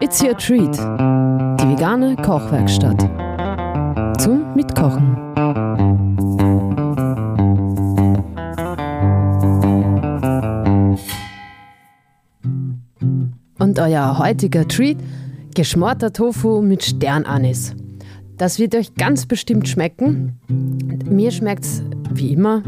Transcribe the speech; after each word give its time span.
It's 0.00 0.22
your 0.22 0.36
treat. 0.36 0.76
Die 0.76 1.68
vegane 1.68 2.16
Kochwerkstatt. 2.16 2.98
Zum 4.18 4.54
Mitkochen. 4.54 5.16
Und 13.58 13.78
euer 13.78 14.18
heutiger 14.18 14.66
Treat: 14.66 14.98
geschmorter 15.54 16.12
Tofu 16.12 16.62
mit 16.62 16.82
Sternanis. 16.82 17.74
Das 18.38 18.58
wird 18.58 18.74
euch 18.74 18.94
ganz 18.94 19.26
bestimmt 19.26 19.68
schmecken. 19.68 20.38
Mir 21.08 21.30
schmeckt 21.30 21.64
es 21.64 21.82
wie 22.10 22.32
immer 22.32 22.62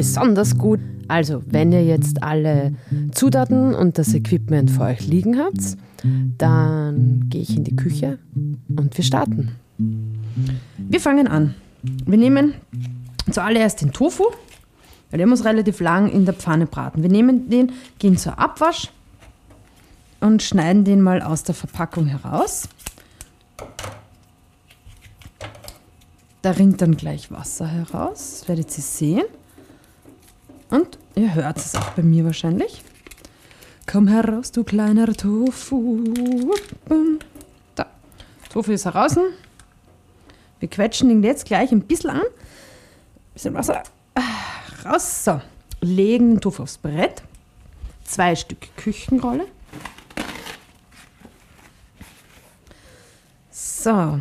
besonders 0.00 0.56
gut. 0.56 0.80
Also, 1.08 1.42
wenn 1.46 1.72
ihr 1.72 1.84
jetzt 1.84 2.22
alle 2.22 2.72
Zutaten 3.12 3.74
und 3.74 3.98
das 3.98 4.14
Equipment 4.14 4.70
vor 4.70 4.86
euch 4.86 5.06
liegen 5.06 5.38
habt, 5.38 5.76
dann 6.38 7.26
gehe 7.28 7.42
ich 7.42 7.54
in 7.54 7.64
die 7.64 7.76
Küche 7.76 8.18
und 8.34 8.96
wir 8.96 9.04
starten. 9.04 9.50
Wir 10.78 11.00
fangen 11.00 11.28
an. 11.28 11.54
Wir 11.82 12.16
nehmen 12.16 12.54
zuallererst 13.30 13.82
den 13.82 13.92
Tofu, 13.92 14.24
weil 15.10 15.18
der 15.18 15.26
muss 15.26 15.44
relativ 15.44 15.80
lang 15.80 16.10
in 16.10 16.24
der 16.24 16.32
Pfanne 16.32 16.64
braten. 16.64 17.02
Wir 17.02 17.10
nehmen 17.10 17.50
den, 17.50 17.72
gehen 17.98 18.16
zur 18.16 18.38
Abwasch 18.38 18.88
und 20.20 20.42
schneiden 20.42 20.84
den 20.84 21.02
mal 21.02 21.20
aus 21.20 21.42
der 21.42 21.54
Verpackung 21.54 22.06
heraus. 22.06 22.70
Da 26.40 26.52
rinnt 26.52 26.80
dann 26.80 26.96
gleich 26.96 27.30
Wasser 27.30 27.66
heraus, 27.66 28.38
das 28.38 28.48
werdet 28.48 28.74
ihr 28.78 28.82
sehen. 28.82 29.24
Und 30.70 30.98
ihr 31.16 31.34
hört 31.34 31.58
es 31.58 31.74
auch 31.74 31.90
bei 31.90 32.02
mir 32.02 32.24
wahrscheinlich. 32.24 32.82
Komm 33.90 34.06
heraus, 34.06 34.52
du 34.52 34.62
kleiner 34.62 35.12
Tofu. 35.12 36.54
Da. 37.74 37.86
Tofu 38.52 38.72
ist 38.72 38.84
heraus. 38.84 39.16
Wir 40.60 40.68
quetschen 40.68 41.10
ihn 41.10 41.22
jetzt 41.24 41.46
gleich 41.46 41.72
ein 41.72 41.82
bisschen 41.82 42.10
an. 42.10 42.22
Bisschen 43.34 43.54
Wasser 43.54 43.82
raus. 44.84 45.24
So. 45.24 45.40
Legen 45.80 46.34
den 46.34 46.40
Tofu 46.40 46.62
aufs 46.62 46.78
Brett. 46.78 47.22
Zwei 48.04 48.36
Stück 48.36 48.76
Küchenrolle. 48.76 49.46
So. 53.50 54.20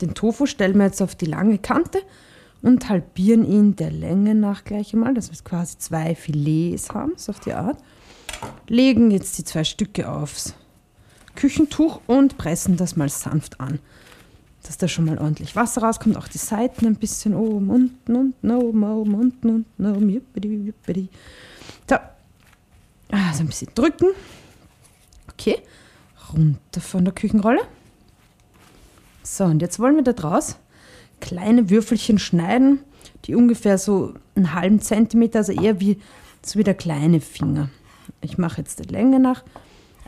Den 0.00 0.14
Tofu 0.14 0.46
stellen 0.46 0.78
wir 0.78 0.86
jetzt 0.86 1.02
auf 1.02 1.14
die 1.14 1.26
lange 1.26 1.58
Kante 1.58 2.00
und 2.62 2.88
halbieren 2.88 3.44
ihn 3.44 3.76
der 3.76 3.90
Länge 3.90 4.34
nach 4.34 4.64
gleich 4.64 4.92
einmal, 4.92 5.14
dass 5.14 5.30
wir 5.30 5.38
quasi 5.42 5.78
zwei 5.78 6.14
Filets 6.14 6.90
haben, 6.90 7.12
so 7.16 7.30
auf 7.32 7.40
die 7.40 7.52
Art. 7.52 7.78
Legen 8.68 9.10
jetzt 9.10 9.38
die 9.38 9.44
zwei 9.44 9.64
Stücke 9.64 10.10
aufs 10.10 10.54
Küchentuch 11.34 12.00
und 12.06 12.38
pressen 12.38 12.76
das 12.76 12.96
mal 12.96 13.08
sanft 13.08 13.60
an, 13.60 13.78
dass 14.62 14.76
da 14.76 14.88
schon 14.88 15.06
mal 15.06 15.18
ordentlich 15.18 15.56
Wasser 15.56 15.82
rauskommt, 15.82 16.16
auch 16.16 16.28
die 16.28 16.38
Seiten 16.38 16.86
ein 16.86 16.96
bisschen 16.96 17.34
oben, 17.34 17.70
unten, 17.70 18.16
unten, 18.16 18.50
oben, 18.50 18.84
oben, 18.84 19.14
unten, 19.14 19.48
unten, 19.48 19.86
oben, 19.86 20.10
jippidi, 20.10 20.66
jippidi. 20.66 21.08
So, 21.88 21.96
also 23.10 23.42
ein 23.42 23.46
bisschen 23.46 23.68
drücken. 23.74 24.08
Okay, 25.32 25.58
runter 26.32 26.80
von 26.80 27.04
der 27.04 27.14
Küchenrolle. 27.14 27.62
So, 29.22 29.44
und 29.44 29.62
jetzt 29.62 29.78
wollen 29.78 29.96
wir 29.96 30.02
da 30.02 30.12
draus 30.12 30.56
kleine 31.20 31.70
Würfelchen 31.70 32.18
schneiden, 32.18 32.80
die 33.24 33.34
ungefähr 33.34 33.78
so 33.78 34.14
einen 34.34 34.54
halben 34.54 34.80
Zentimeter, 34.80 35.40
also 35.40 35.52
eher 35.52 35.80
wie 35.80 35.98
so 36.44 36.58
wie 36.58 36.64
der 36.64 36.74
kleine 36.74 37.20
Finger. 37.20 37.68
Ich 38.20 38.38
mache 38.38 38.60
jetzt 38.60 38.78
die 38.78 38.92
Länge 38.92 39.20
nach 39.20 39.44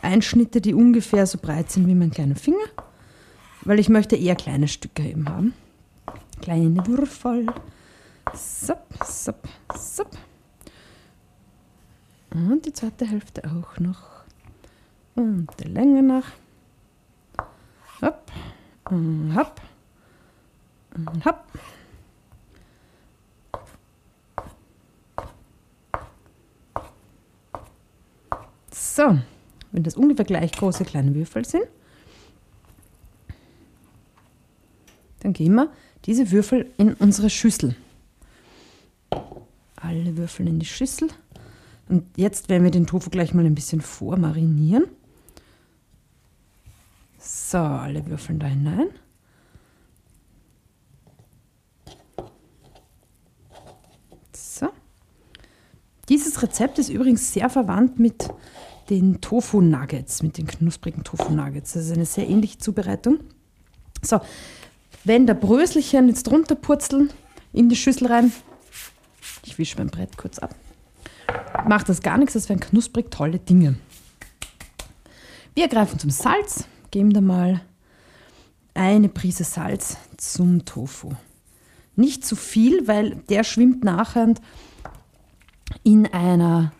Einschnitte, 0.01 0.61
die 0.61 0.73
ungefähr 0.73 1.25
so 1.25 1.37
breit 1.37 1.71
sind 1.71 1.87
wie 1.87 1.95
mein 1.95 2.11
kleiner 2.11 2.35
Finger, 2.35 2.65
weil 3.61 3.79
ich 3.79 3.89
möchte 3.89 4.15
eher 4.15 4.35
kleine 4.35 4.67
Stücke 4.67 5.03
eben 5.03 5.29
haben. 5.29 5.53
Kleine 6.41 6.85
Würfel. 6.85 7.45
Sop, 8.33 8.85
sop, 9.05 9.47
sop. 9.75 10.09
Und 12.33 12.65
die 12.65 12.73
zweite 12.73 13.05
Hälfte 13.05 13.43
auch 13.45 13.79
noch. 13.79 14.01
Und 15.15 15.47
der 15.59 15.69
Länge 15.69 16.01
nach. 16.01 16.31
Hopp, 18.01 18.31
hopp. 18.89 19.61
Und 20.95 21.25
hopp. 21.25 21.43
So, 28.71 29.19
wenn 29.71 29.83
das 29.83 29.95
ungefähr 29.95 30.25
gleich 30.25 30.51
große 30.51 30.85
kleine 30.85 31.15
Würfel 31.15 31.45
sind, 31.45 31.65
dann 35.21 35.33
geben 35.33 35.55
wir 35.55 35.71
diese 36.05 36.31
Würfel 36.31 36.71
in 36.77 36.93
unsere 36.95 37.29
Schüssel. 37.29 37.75
Alle 39.75 40.15
Würfel 40.17 40.47
in 40.47 40.59
die 40.59 40.65
Schüssel. 40.65 41.09
Und 41.89 42.05
jetzt 42.17 42.49
werden 42.49 42.63
wir 42.63 42.71
den 42.71 42.87
Tofu 42.87 43.09
gleich 43.09 43.33
mal 43.33 43.45
ein 43.45 43.55
bisschen 43.55 43.81
vormarinieren. 43.81 44.85
So, 47.17 47.57
alle 47.57 48.05
Würfel 48.05 48.37
da 48.37 48.47
hinein. 48.47 48.89
So. 54.33 54.69
Dieses 56.09 56.41
Rezept 56.41 56.79
ist 56.79 56.89
übrigens 56.89 57.31
sehr 57.31 57.49
verwandt 57.49 57.97
mit 57.99 58.29
den 58.89 59.21
Tofu-Nuggets, 59.21 60.21
mit 60.21 60.37
den 60.37 60.47
knusprigen 60.47 61.03
Tofu-Nuggets. 61.03 61.73
Das 61.73 61.85
ist 61.85 61.93
eine 61.93 62.05
sehr 62.05 62.29
ähnliche 62.29 62.57
Zubereitung. 62.57 63.19
So, 64.01 64.19
wenn 65.05 65.25
der 65.25 65.33
Bröselchen 65.33 66.09
jetzt 66.09 66.29
runterpurzeln 66.29 67.09
in 67.53 67.69
die 67.69 67.77
Schüssel 67.77 68.07
rein, 68.07 68.33
ich 69.45 69.57
wische 69.57 69.77
mein 69.77 69.87
Brett 69.87 70.17
kurz 70.17 70.39
ab, 70.39 70.53
macht 71.67 71.87
das 71.87 72.01
gar 72.01 72.17
nichts, 72.17 72.33
das 72.33 72.49
wären 72.49 72.59
knusprig 72.59 73.09
tolle 73.09 73.39
Dinge. 73.39 73.75
Wir 75.55 75.69
greifen 75.69 75.99
zum 75.99 76.09
Salz, 76.09 76.65
geben 76.91 77.13
da 77.13 77.21
mal 77.21 77.61
eine 78.73 79.07
Prise 79.07 79.43
Salz 79.43 79.97
zum 80.17 80.65
Tofu. 80.65 81.11
Nicht 81.95 82.25
zu 82.25 82.35
viel, 82.35 82.87
weil 82.87 83.15
der 83.29 83.43
schwimmt 83.43 83.83
nachher 83.83 84.33
in 85.83 86.05
einer 86.07 86.71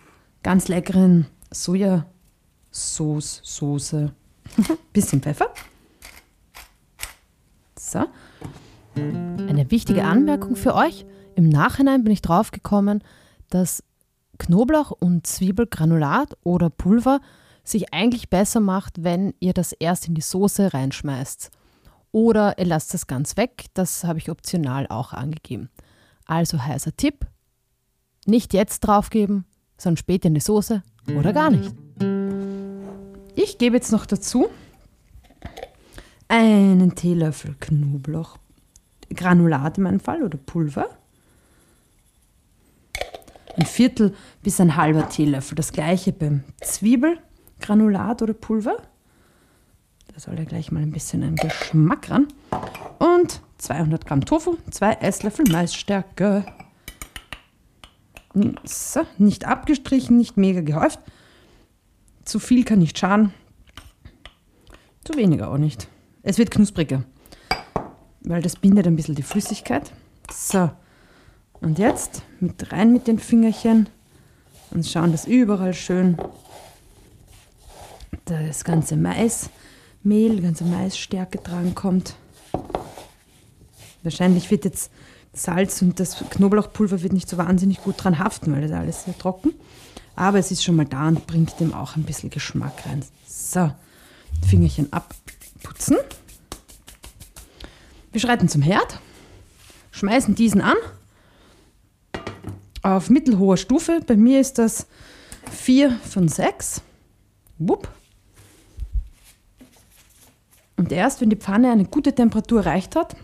ganz 0.44 0.68
leckeren 0.68 1.28
Sojasauce, 1.52 3.42
Soße, 3.44 4.14
bisschen 4.94 5.22
Pfeffer. 5.22 5.54
So. 7.80 8.06
Eine 8.96 9.72
wichtige 9.72 10.04
Anmerkung 10.04 10.56
für 10.56 10.76
euch. 10.76 11.06
Im 11.36 11.50
Nachhinein 11.50 12.04
bin 12.04 12.14
ich 12.14 12.22
drauf 12.22 12.52
gekommen, 12.52 13.04
dass 13.50 13.84
Knoblauch 14.38 14.92
und 14.92 15.26
Zwiebelgranulat 15.26 16.38
oder 16.44 16.70
Pulver 16.70 17.22
sich 17.64 17.94
eigentlich 17.94 18.30
besser 18.30 18.60
macht, 18.60 19.04
wenn 19.04 19.34
ihr 19.40 19.54
das 19.54 19.72
erst 19.72 20.08
in 20.08 20.16
die 20.16 20.22
Soße 20.22 20.74
reinschmeißt. 20.74 21.50
Oder 22.12 22.58
ihr 22.60 22.66
lasst 22.66 22.94
das 22.94 23.08
ganz 23.08 23.38
weg, 23.38 23.66
das 23.74 24.04
habe 24.04 24.20
ich 24.20 24.30
optional 24.30 24.88
auch 24.88 25.14
angegeben. 25.14 25.70
Also 26.26 26.64
heißer 26.64 26.96
Tipp, 26.96 27.26
nicht 28.26 28.54
jetzt 28.54 28.82
draufgeben, 28.82 29.46
sondern 29.78 29.98
später 29.98 30.28
in 30.28 30.34
die 30.34 30.42
Soße 30.42 30.84
oder 31.18 31.34
gar 31.34 31.50
nicht. 31.50 31.74
Ich 33.36 33.58
gebe 33.58 33.76
jetzt 33.76 33.92
noch 33.92 34.06
dazu 34.06 34.48
einen 36.28 36.96
Teelöffel 36.96 37.56
Knoblauch, 37.60 38.38
Granulat 39.14 39.78
in 39.78 39.84
meinem 39.84 40.00
Fall 40.00 40.24
oder 40.24 40.38
Pulver. 40.38 40.90
Ein 43.56 43.66
Viertel 43.66 44.16
bis 44.42 44.60
ein 44.60 44.76
halber 44.76 45.10
Teelöffel. 45.10 45.56
Das 45.56 45.72
gleiche 45.72 46.12
beim 46.12 46.44
Zwiebelgranulat 46.62 48.24
oder 48.24 48.34
Pulver. 48.34 48.78
Da 50.12 50.20
soll 50.20 50.38
ja 50.40 50.46
gleich 50.46 50.72
mal 50.72 50.82
ein 50.82 50.92
bisschen 50.92 51.24
ein 51.24 51.36
Geschmack 51.36 52.10
ran. 52.10 52.28
Und 52.98 53.42
200 53.58 54.06
Gramm 54.06 54.26
Tofu, 54.26 54.58
zwei 54.72 54.94
Esslöffel 54.94 55.46
Maisstärke. 55.52 56.46
So, 58.64 59.02
nicht 59.18 59.46
abgestrichen, 59.46 60.18
nicht 60.18 60.38
mega 60.38 60.62
gehäuft. 60.62 61.00
Zu 62.26 62.40
viel 62.40 62.64
kann 62.64 62.80
nicht 62.80 62.98
schaden. 62.98 63.34
Zu 65.04 65.16
weniger 65.16 65.52
auch 65.52 65.58
nicht. 65.58 65.88
Es 66.24 66.38
wird 66.38 66.50
knuspriger, 66.52 67.04
weil 68.22 68.42
das 68.42 68.56
bindet 68.56 68.88
ein 68.88 68.96
bisschen 68.96 69.16
die 69.16 69.24
Flüssigkeit. 69.24 69.92
So, 70.32 70.72
und 71.60 71.78
jetzt 71.78 72.24
mit 72.40 72.72
rein 72.72 72.94
mit 72.94 73.08
den 73.08 73.20
Fingerchen 73.20 73.90
und 74.72 74.88
schauen, 74.88 75.12
dass 75.12 75.28
überall 75.28 75.74
schön 75.74 76.18
das 78.26 78.64
ganze 78.64 78.96
Maismehl, 78.96 80.42
ganze 80.42 80.64
Maisstärke 80.64 81.38
dran 81.40 81.76
kommt. 81.76 82.16
Wahrscheinlich 84.02 84.50
wird 84.50 84.66
jetzt 84.66 84.92
Salz 85.34 85.82
und 85.82 86.00
das 86.00 86.18
Knoblauchpulver 86.30 87.02
wird 87.02 87.14
nicht 87.14 87.28
so 87.28 87.38
wahnsinnig 87.38 87.82
gut 87.82 87.96
dran 87.98 88.20
haften, 88.20 88.54
weil 88.54 88.62
das 88.62 88.72
alles 88.72 89.06
sehr 89.06 89.18
trocken. 89.18 89.54
Aber 90.16 90.38
es 90.38 90.52
ist 90.52 90.64
schon 90.64 90.76
mal 90.76 90.86
da 90.86 91.08
und 91.08 91.26
bringt 91.26 91.60
dem 91.60 91.74
auch 91.74 91.96
ein 91.96 92.04
bisschen 92.04 92.30
Geschmack 92.30 92.86
rein. 92.86 93.04
So, 93.28 93.72
Fingerchen 94.48 94.94
abputzen. 94.94 95.98
Wir 98.12 98.22
schreiten 98.22 98.48
zum 98.48 98.62
Herd, 98.62 99.00
schmeißen 99.92 100.36
diesen 100.36 100.62
an 100.62 100.78
auf 102.84 103.10
mittelhoher 103.10 103.58
Stufe. 103.58 104.02
Bei 104.06 104.16
mir 104.16 104.40
ist 104.40 104.60
das 104.60 104.86
4 105.50 105.92
von 105.92 106.28
6. 106.28 106.82
Wupp. 107.58 107.88
Und 110.76 110.92
erst, 110.92 111.22
wenn 111.22 111.30
die 111.30 111.38
Pfanne 111.38 111.72
eine 111.72 111.86
gute 111.86 112.14
Temperatur 112.14 112.66
erreicht 112.66 112.96
hat, 112.96 113.16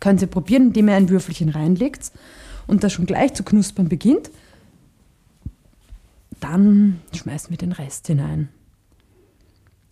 können 0.00 0.18
Sie 0.18 0.26
probieren, 0.26 0.68
indem 0.68 0.88
ihr 0.88 0.94
ein 0.94 1.08
Würfelchen 1.08 1.50
reinlegt 1.50 2.10
und 2.66 2.82
das 2.82 2.92
schon 2.92 3.06
gleich 3.06 3.34
zu 3.34 3.44
knuspern 3.44 3.88
beginnt. 3.88 4.30
Dann 6.40 7.00
schmeißen 7.14 7.50
wir 7.50 7.58
den 7.58 7.72
Rest 7.72 8.06
hinein. 8.06 8.48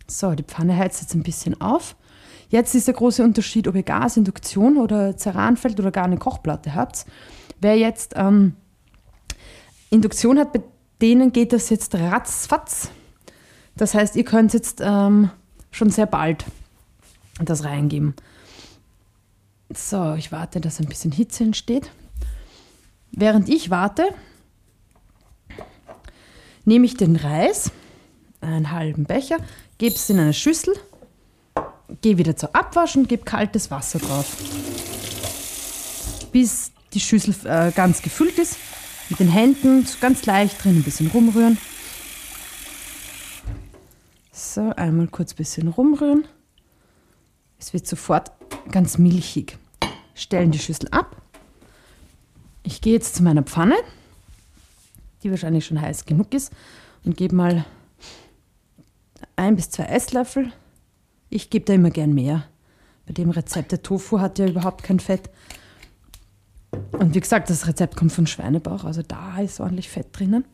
So, 0.07 0.35
die 0.35 0.43
Pfanne 0.43 0.77
heizt 0.77 1.03
jetzt 1.03 1.15
ein 1.15 1.23
bisschen 1.23 1.61
auf. 1.61 1.95
Jetzt 2.49 2.75
ist 2.75 2.87
der 2.87 2.95
große 2.95 3.23
Unterschied, 3.23 3.69
ob 3.69 3.75
ihr 3.75 3.83
Gas, 3.83 4.17
Induktion 4.17 4.79
oder 4.79 5.17
Ceranfeld 5.17 5.79
oder 5.79 5.91
gar 5.91 6.05
eine 6.05 6.17
Kochplatte 6.17 6.75
habt. 6.75 7.05
Wer 7.61 7.77
jetzt 7.77 8.15
ähm, 8.17 8.55
Induktion 9.91 10.39
hat, 10.39 10.55
bei 10.55 10.63
denen 11.03 11.33
geht 11.33 11.53
das 11.53 11.69
jetzt 11.69 11.95
ratzfatz. 11.95 12.91
Das 13.77 13.95
heißt, 13.95 14.17
ihr 14.17 14.25
könnt 14.25 14.55
jetzt 14.55 14.81
ähm, 14.83 15.31
schon 15.71 15.91
sehr 15.91 16.07
bald 16.07 16.47
das 17.45 17.65
reingeben. 17.65 18.15
So, 19.75 20.15
ich 20.15 20.33
warte, 20.33 20.61
dass 20.61 20.81
ein 20.81 20.87
bisschen 20.87 21.13
Hitze 21.13 21.45
entsteht. 21.45 21.91
Während 23.13 23.49
ich 23.49 23.69
warte, 23.69 24.09
nehme 26.65 26.87
ich 26.87 26.97
den 26.97 27.17
Reis, 27.17 27.71
einen 28.41 28.71
halben 28.71 29.05
Becher, 29.05 29.39
gebe 29.77 29.95
es 29.95 30.09
in 30.09 30.19
eine 30.19 30.33
Schüssel, 30.33 30.75
gehe 32.01 32.17
wieder 32.17 32.37
zur 32.37 32.55
Abwasch 32.55 32.97
und 32.97 33.09
gebe 33.09 33.25
kaltes 33.25 33.71
Wasser 33.71 33.99
drauf. 33.99 34.37
Bis 36.33 36.73
die 36.95 37.01
Schüssel 37.01 37.35
äh, 37.45 37.71
ganz 37.73 38.01
gefüllt 38.01 38.39
ist. 38.39 38.57
Mit 39.11 39.21
den 39.21 39.29
Händen 39.29 39.87
ganz 40.01 40.25
leicht 40.27 40.63
drin 40.63 40.79
ein 40.79 40.83
bisschen 40.83 41.09
rumrühren. 41.09 41.59
So, 44.33 44.73
einmal 44.77 45.09
kurz 45.09 45.33
ein 45.33 45.37
bisschen 45.37 45.69
rumrühren. 45.69 46.27
Es 47.59 47.73
wird 47.73 47.87
sofort 47.87 48.38
ganz 48.71 48.99
milchig. 48.99 49.59
Stellen 50.15 50.51
die 50.51 50.59
Schüssel 50.59 50.89
ab. 50.91 51.17
Ich 52.63 52.81
gehe 52.81 52.93
jetzt 52.93 53.15
zu 53.15 53.23
meiner 53.23 53.43
Pfanne, 53.43 53.77
die 55.23 55.31
wahrscheinlich 55.31 55.67
schon 55.67 55.81
heiß 55.81 56.05
genug 56.05 56.35
ist, 56.35 56.53
und 57.05 57.17
gebe 57.17 57.35
mal 57.35 57.65
ein 59.37 59.57
bis 59.57 59.71
zwei 59.71 59.85
Esslöffel. 59.85 60.53
Ich 61.31 61.51
gebe 61.51 61.65
da 61.65 61.75
immer 61.75 61.91
gern 61.91 62.13
mehr. 62.13 62.45
Bei 63.07 63.13
dem 63.13 63.31
Rezept, 63.31 63.73
der 63.73 63.83
Tofu 63.83 64.21
hat 64.21 64.39
ja 64.39 64.47
überhaupt 64.47 64.83
kein 64.83 65.01
Fett. 65.01 65.31
Und 66.93 67.15
wie 67.15 67.21
gesagt, 67.21 67.49
das 67.49 67.67
Rezept 67.67 67.97
kommt 67.97 68.13
von 68.13 68.27
Schweinebauch, 68.27 68.85
also 68.85 69.03
da 69.03 69.39
ist 69.39 69.61
ordentlich 69.61 69.89
Fett 69.89 70.09
drinnen. 70.13 70.45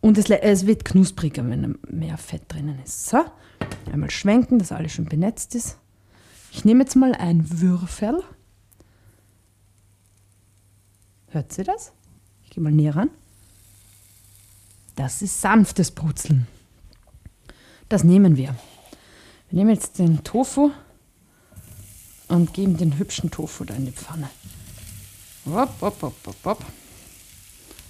Und 0.00 0.18
es, 0.18 0.28
es 0.28 0.66
wird 0.66 0.84
knuspriger, 0.84 1.48
wenn 1.48 1.78
mehr 1.88 2.18
Fett 2.18 2.42
drinnen 2.48 2.80
ist. 2.84 3.06
So, 3.06 3.24
einmal 3.92 4.10
schwenken, 4.10 4.58
dass 4.58 4.72
alles 4.72 4.92
schon 4.92 5.04
benetzt 5.04 5.54
ist. 5.54 5.78
Ich 6.54 6.66
nehme 6.66 6.82
jetzt 6.82 6.96
mal 6.96 7.14
ein 7.14 7.60
Würfel. 7.62 8.22
Hört 11.28 11.50
sie 11.50 11.64
das? 11.64 11.92
Ich 12.44 12.50
gehe 12.50 12.62
mal 12.62 12.70
näher 12.70 12.94
ran. 12.94 13.10
Das 14.94 15.22
ist 15.22 15.40
sanftes 15.40 15.90
Brutzeln. 15.90 16.46
Das 17.88 18.04
nehmen 18.04 18.36
wir. 18.36 18.54
Wir 19.48 19.58
nehmen 19.58 19.70
jetzt 19.70 19.98
den 19.98 20.24
Tofu 20.24 20.70
und 22.28 22.52
geben 22.52 22.76
den 22.76 22.98
hübschen 22.98 23.30
Tofu 23.30 23.64
da 23.64 23.72
in 23.74 23.86
die 23.86 23.92
Pfanne. 23.92 24.28
Hopp, 25.46 25.80
hopp, 25.80 26.02
hopp, 26.02 26.14
hopp, 26.26 26.44
hopp. 26.44 26.64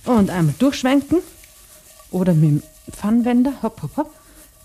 Und 0.04 0.30
einmal 0.30 0.54
durchschwenken 0.60 1.18
oder 2.12 2.32
mit 2.32 2.62
dem 2.62 2.62
Pfannenwender. 2.92 3.60
Hopp, 3.60 3.82
hopp, 3.82 3.96
hopp. 3.96 4.14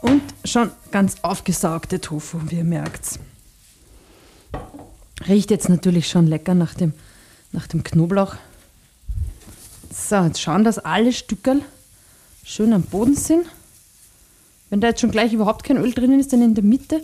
Und 0.04 0.22
schon 0.46 0.70
ganz 0.92 1.16
aufgesaugte 1.24 2.00
Tofu, 2.00 2.40
wie 2.46 2.58
ihr 2.58 2.64
merkt. 2.64 3.20
Riecht 5.26 5.50
jetzt 5.52 5.70
natürlich 5.70 6.08
schon 6.08 6.28
lecker 6.28 6.54
nach 6.54 6.74
dem, 6.74 6.94
nach 7.52 7.68
dem 7.68 7.84
Knoblauch. 7.84 8.36
So, 9.92 10.18
jetzt 10.18 10.42
schauen, 10.42 10.64
dass 10.64 10.80
alle 10.80 11.12
Stückel 11.12 11.62
schön 12.44 12.74
am 12.74 12.84
Boden 12.84 13.16
sind. 13.16 13.46
Wenn 14.70 14.82
da 14.82 14.88
jetzt 14.88 15.02
schon 15.02 15.12
gleich 15.12 15.34
überhaupt 15.34 15.64
kein 15.64 15.78
Öl 15.78 15.94
drinnen 15.94 16.20
ist, 16.20 16.34
dann 16.34 16.42
in 16.42 16.54
der 16.54 16.64
Mitte 16.64 17.04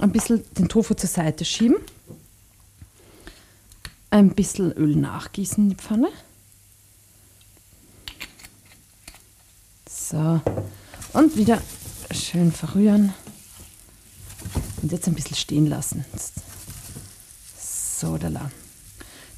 ein 0.00 0.12
bisschen 0.12 0.42
den 0.58 0.68
Tofu 0.68 0.94
zur 0.94 1.08
Seite 1.08 1.44
schieben. 1.44 1.76
Ein 4.10 4.30
bisschen 4.30 4.72
Öl 4.72 4.96
nachgießen 4.96 5.64
in 5.64 5.70
die 5.70 5.76
Pfanne. 5.76 6.08
So, 9.88 10.40
und 11.12 11.36
wieder 11.36 11.60
schön 12.12 12.52
verrühren. 12.52 13.12
Und 14.82 14.92
jetzt 14.92 15.08
ein 15.08 15.14
bisschen 15.14 15.36
stehen 15.36 15.66
lassen. 15.66 16.04
So, 17.98 18.18
da. 18.18 18.50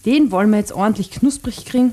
Den 0.05 0.33
wollen 0.33 0.51
wir 0.51 0.59
jetzt 0.59 0.73
ordentlich 0.73 1.13
knusprig 1.13 1.65
kriegen. 1.65 1.93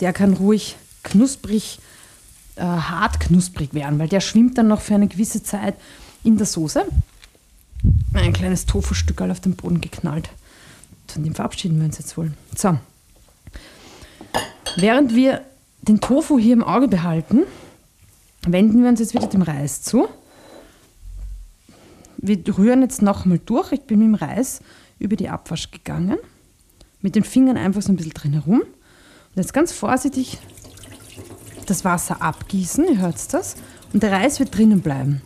Der 0.00 0.12
kann 0.12 0.32
ruhig 0.32 0.76
knusprig, 1.04 1.78
äh, 2.56 2.62
hart 2.62 3.20
knusprig 3.20 3.74
werden, 3.74 4.00
weil 4.00 4.08
der 4.08 4.20
schwimmt 4.20 4.58
dann 4.58 4.66
noch 4.66 4.80
für 4.80 4.96
eine 4.96 5.06
gewisse 5.06 5.42
Zeit 5.44 5.76
in 6.24 6.36
der 6.36 6.46
Soße. 6.46 6.84
Ein 8.14 8.32
kleines 8.32 8.66
Tofu-Stück 8.66 9.20
auf 9.22 9.38
den 9.38 9.54
Boden 9.54 9.80
geknallt. 9.80 10.30
Von 11.06 11.22
dem 11.22 11.34
verabschieden 11.34 11.78
wir 11.78 11.86
uns 11.86 11.98
jetzt 11.98 12.16
wohl. 12.16 12.32
So. 12.56 12.76
Während 14.76 15.14
wir 15.14 15.42
den 15.82 16.00
Tofu 16.00 16.38
hier 16.38 16.54
im 16.54 16.64
Auge 16.64 16.88
behalten, 16.88 17.42
wenden 18.46 18.82
wir 18.82 18.88
uns 18.88 18.98
jetzt 18.98 19.14
wieder 19.14 19.28
dem 19.28 19.42
Reis 19.42 19.82
zu. 19.82 20.08
Wir 22.22 22.38
rühren 22.56 22.82
jetzt 22.82 23.02
nochmal 23.02 23.40
durch. 23.44 23.72
Ich 23.72 23.82
bin 23.82 23.98
mit 23.98 24.08
dem 24.08 24.14
Reis 24.14 24.60
über 25.00 25.16
die 25.16 25.28
Abwasch 25.28 25.72
gegangen. 25.72 26.18
Mit 27.00 27.16
den 27.16 27.24
Fingern 27.24 27.56
einfach 27.56 27.82
so 27.82 27.92
ein 27.92 27.96
bisschen 27.96 28.14
drin 28.14 28.32
herum. 28.32 28.60
Und 28.60 29.36
jetzt 29.36 29.52
ganz 29.52 29.72
vorsichtig 29.72 30.38
das 31.66 31.84
Wasser 31.84 32.22
abgießen, 32.22 32.86
ihr 32.86 32.98
hört 32.98 33.34
das. 33.34 33.56
Und 33.92 34.04
der 34.04 34.12
Reis 34.12 34.38
wird 34.38 34.56
drinnen 34.56 34.80
bleiben. 34.82 35.20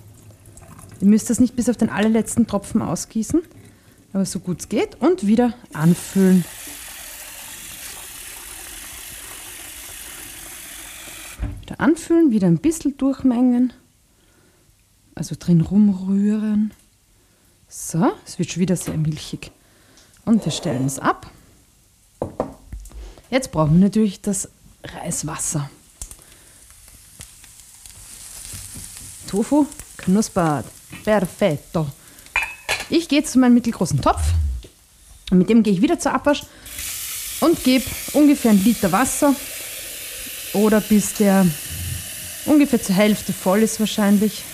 Ihr 1.01 1.09
müsst 1.09 1.29
das 1.29 1.39
nicht 1.39 1.55
bis 1.55 1.69
auf 1.69 1.77
den 1.77 1.91
allerletzten 1.91 2.47
Tropfen 2.47 2.81
ausgießen, 2.81 3.43
aber 4.15 4.25
so 4.25 4.41
gut 4.41 4.61
es 4.61 4.69
geht. 4.71 4.95
Und 4.95 5.27
wieder 5.27 5.53
anfüllen. 5.75 6.45
Wieder 11.61 11.79
anfüllen, 11.79 12.31
wieder 12.31 12.47
ein 12.47 12.59
bisschen 12.59 12.97
durchmengen. 12.97 13.75
Also 15.15 15.37
drin 15.39 15.61
rumrühren. 15.61 16.73
So, 17.79 18.11
es 18.25 18.39
wird 18.39 18.51
schon 18.51 18.63
wieder 18.63 18.75
sehr 18.75 18.97
milchig. 18.97 19.51
Und 20.25 20.43
wir 20.43 20.51
stellen 20.51 20.87
es 20.87 20.99
ab. 20.99 21.31
Jetzt 23.29 23.53
brauchen 23.53 23.75
wir 23.75 23.85
natürlich 23.85 24.23
das 24.23 24.49
Reiswasser. 24.83 25.69
Tofu 29.29 29.67
knuspert. 29.99 30.65
Perfetto. 31.05 31.87
Ich 32.89 33.11
gehe 33.11 33.23
zu 33.25 33.39
meinem 33.39 33.53
mittelgroßen 33.53 34.01
Topf. 34.01 34.23
Mit 35.31 35.51
dem 35.51 35.63
gehe 35.63 35.75
ich 35.75 35.83
wieder 35.83 35.99
zur 35.99 36.15
Abwasch 36.15 36.45
und 37.41 37.63
gebe 37.63 37.85
ungefähr 38.15 38.53
einen 38.53 38.65
Liter 38.65 38.91
Wasser 38.91 39.37
oder 40.55 40.81
bis 40.81 41.13
der 41.13 41.47
ungefähr 42.47 42.83
zur 42.83 42.95
Hälfte 42.95 43.35
voll 43.35 43.63
ist 43.63 43.81
wahrscheinlich. 43.81 44.45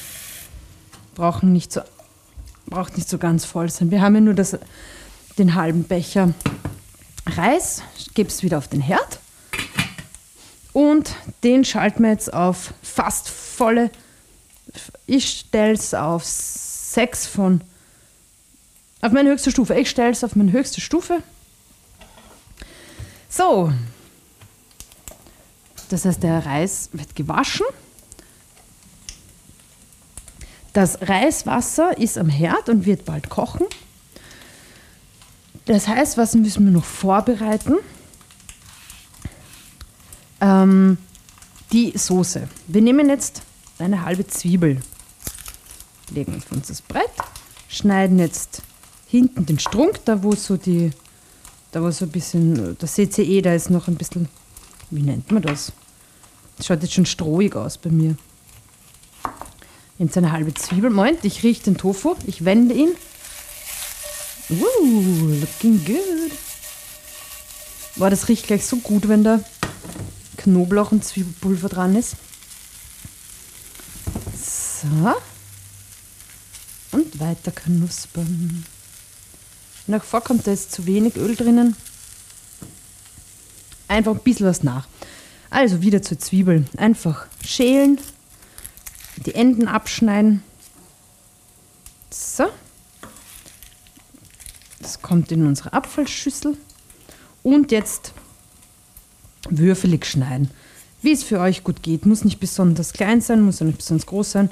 Brauchen 1.14 1.52
nicht 1.52 1.72
so, 1.72 1.82
braucht 2.72 2.96
nicht 2.96 3.08
so 3.08 3.18
ganz 3.18 3.44
voll 3.44 3.70
sein. 3.70 3.90
Wir 3.90 4.00
haben 4.00 4.14
ja 4.14 4.20
nur 4.22 4.34
das, 4.34 4.58
den 5.38 5.54
halben 5.54 5.84
Becher 5.84 6.32
Reis. 7.26 7.82
Gebe 8.14 8.28
es 8.30 8.42
wieder 8.42 8.58
auf 8.58 8.66
den 8.66 8.80
Herd. 8.80 9.20
Und 10.72 11.14
den 11.44 11.64
schalten 11.64 12.02
wir 12.02 12.10
jetzt 12.10 12.32
auf 12.32 12.72
fast 12.82 13.28
volle. 13.28 13.90
Ich 15.06 15.28
stelle 15.28 15.74
es 15.74 15.92
auf 15.92 16.24
6 16.24 17.26
von. 17.26 17.60
Auf 19.02 19.12
meine 19.12 19.30
höchste 19.30 19.50
Stufe. 19.50 19.74
Ich 19.74 19.90
stelle 19.90 20.10
es 20.10 20.24
auf 20.24 20.34
meine 20.34 20.52
höchste 20.52 20.80
Stufe. 20.80 21.22
So. 23.28 23.70
Das 25.90 26.06
heißt, 26.06 26.22
der 26.22 26.46
Reis 26.46 26.88
wird 26.92 27.14
gewaschen. 27.14 27.66
Das 30.72 31.02
Reiswasser 31.02 31.98
ist 31.98 32.16
am 32.16 32.28
Herd 32.28 32.68
und 32.68 32.86
wird 32.86 33.04
bald 33.04 33.28
kochen. 33.28 33.66
Das 35.66 35.86
heißt, 35.86 36.16
was 36.16 36.34
müssen 36.34 36.64
wir 36.64 36.72
noch 36.72 36.84
vorbereiten? 36.84 37.74
Ähm, 40.40 40.98
die 41.72 41.96
Soße. 41.96 42.48
Wir 42.66 42.82
nehmen 42.82 43.08
jetzt 43.08 43.42
eine 43.78 44.04
halbe 44.04 44.26
Zwiebel. 44.26 44.80
legen 46.10 46.36
auf 46.36 46.50
unser 46.50 46.74
Brett, 46.88 47.10
schneiden 47.68 48.18
jetzt 48.18 48.62
hinten 49.06 49.46
den 49.46 49.58
Strunk, 49.58 50.04
da 50.04 50.22
wo 50.22 50.34
so 50.34 50.56
die, 50.56 50.90
da 51.70 51.82
wo 51.82 51.90
so 51.90 52.06
ein 52.06 52.10
bisschen, 52.10 52.76
das 52.78 52.94
CCE, 52.94 53.42
da 53.42 53.54
ist 53.54 53.70
noch 53.70 53.88
ein 53.88 53.96
bisschen, 53.96 54.28
wie 54.90 55.02
nennt 55.02 55.30
man 55.30 55.42
das? 55.42 55.72
Das 56.56 56.66
schaut 56.66 56.82
jetzt 56.82 56.94
schon 56.94 57.06
strohig 57.06 57.54
aus 57.54 57.78
bei 57.78 57.90
mir. 57.90 58.16
Jetzt 59.98 60.16
eine 60.16 60.32
halbe 60.32 60.54
Zwiebel. 60.54 60.90
Moment, 60.90 61.24
ich 61.24 61.42
rieche 61.42 61.64
den 61.64 61.76
Tofu, 61.76 62.16
ich 62.26 62.44
wende 62.44 62.74
ihn. 62.74 62.90
Uh, 64.50 65.40
looking 65.40 65.84
good. 65.84 66.32
Boah, 67.96 68.10
das 68.10 68.28
riecht 68.28 68.46
gleich 68.46 68.64
so 68.64 68.76
gut, 68.78 69.08
wenn 69.08 69.22
da 69.22 69.40
Knoblauch 70.38 70.92
und 70.92 71.04
Zwiebelpulver 71.04 71.68
dran 71.68 71.94
ist. 71.94 72.16
So. 74.82 75.14
Und 76.96 77.20
weiter 77.20 77.52
knuspern. 77.52 78.64
Euch 79.88 80.02
vorkommt, 80.02 80.46
da 80.46 80.52
ist 80.52 80.72
zu 80.72 80.86
wenig 80.86 81.16
Öl 81.16 81.36
drinnen, 81.36 81.76
einfach 83.88 84.12
ein 84.12 84.20
bisschen 84.20 84.46
was 84.46 84.62
nach. 84.62 84.86
Also 85.50 85.82
wieder 85.82 86.02
zur 86.02 86.18
Zwiebel. 86.18 86.64
Einfach 86.76 87.26
schälen, 87.44 87.98
die 89.22 89.34
Enden 89.34 89.68
abschneiden. 89.68 90.42
So. 92.10 92.44
Das 94.80 95.00
kommt 95.00 95.32
in 95.32 95.46
unsere 95.46 95.72
Abfallschüssel. 95.72 96.56
Und 97.42 97.72
jetzt 97.72 98.12
würfelig 99.48 100.06
schneiden. 100.06 100.50
Wie 101.00 101.12
es 101.12 101.24
für 101.24 101.40
euch 101.40 101.64
gut 101.64 101.82
geht. 101.82 102.06
Muss 102.06 102.24
nicht 102.24 102.38
besonders 102.38 102.92
klein 102.92 103.20
sein, 103.20 103.42
muss 103.42 103.60
auch 103.60 103.66
nicht 103.66 103.78
besonders 103.78 104.06
groß 104.06 104.32
sein. 104.32 104.50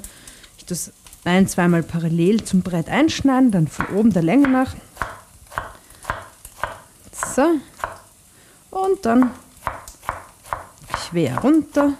Ich 0.57 0.65
das 0.65 0.91
ein, 1.23 1.47
zweimal 1.47 1.83
parallel 1.83 2.43
zum 2.43 2.61
Brett 2.61 2.89
einschneiden, 2.89 3.51
dann 3.51 3.67
von 3.67 3.85
oben 3.95 4.11
der 4.11 4.23
Länge 4.23 4.47
nach. 4.47 4.75
So. 7.35 7.45
Und 8.71 9.05
dann 9.05 9.31
quer 10.89 11.37
runter. 11.39 11.93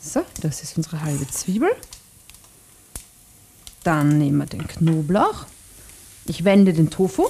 So, 0.00 0.24
das 0.40 0.62
ist 0.62 0.76
unsere 0.76 1.00
halbe 1.02 1.26
Zwiebel. 1.28 1.70
Dann 3.84 4.18
nehmen 4.18 4.38
wir 4.38 4.46
den 4.46 4.66
Knoblauch. 4.66 5.46
Ich 6.26 6.44
wende 6.44 6.72
den 6.72 6.90
Tofu. 6.90 7.28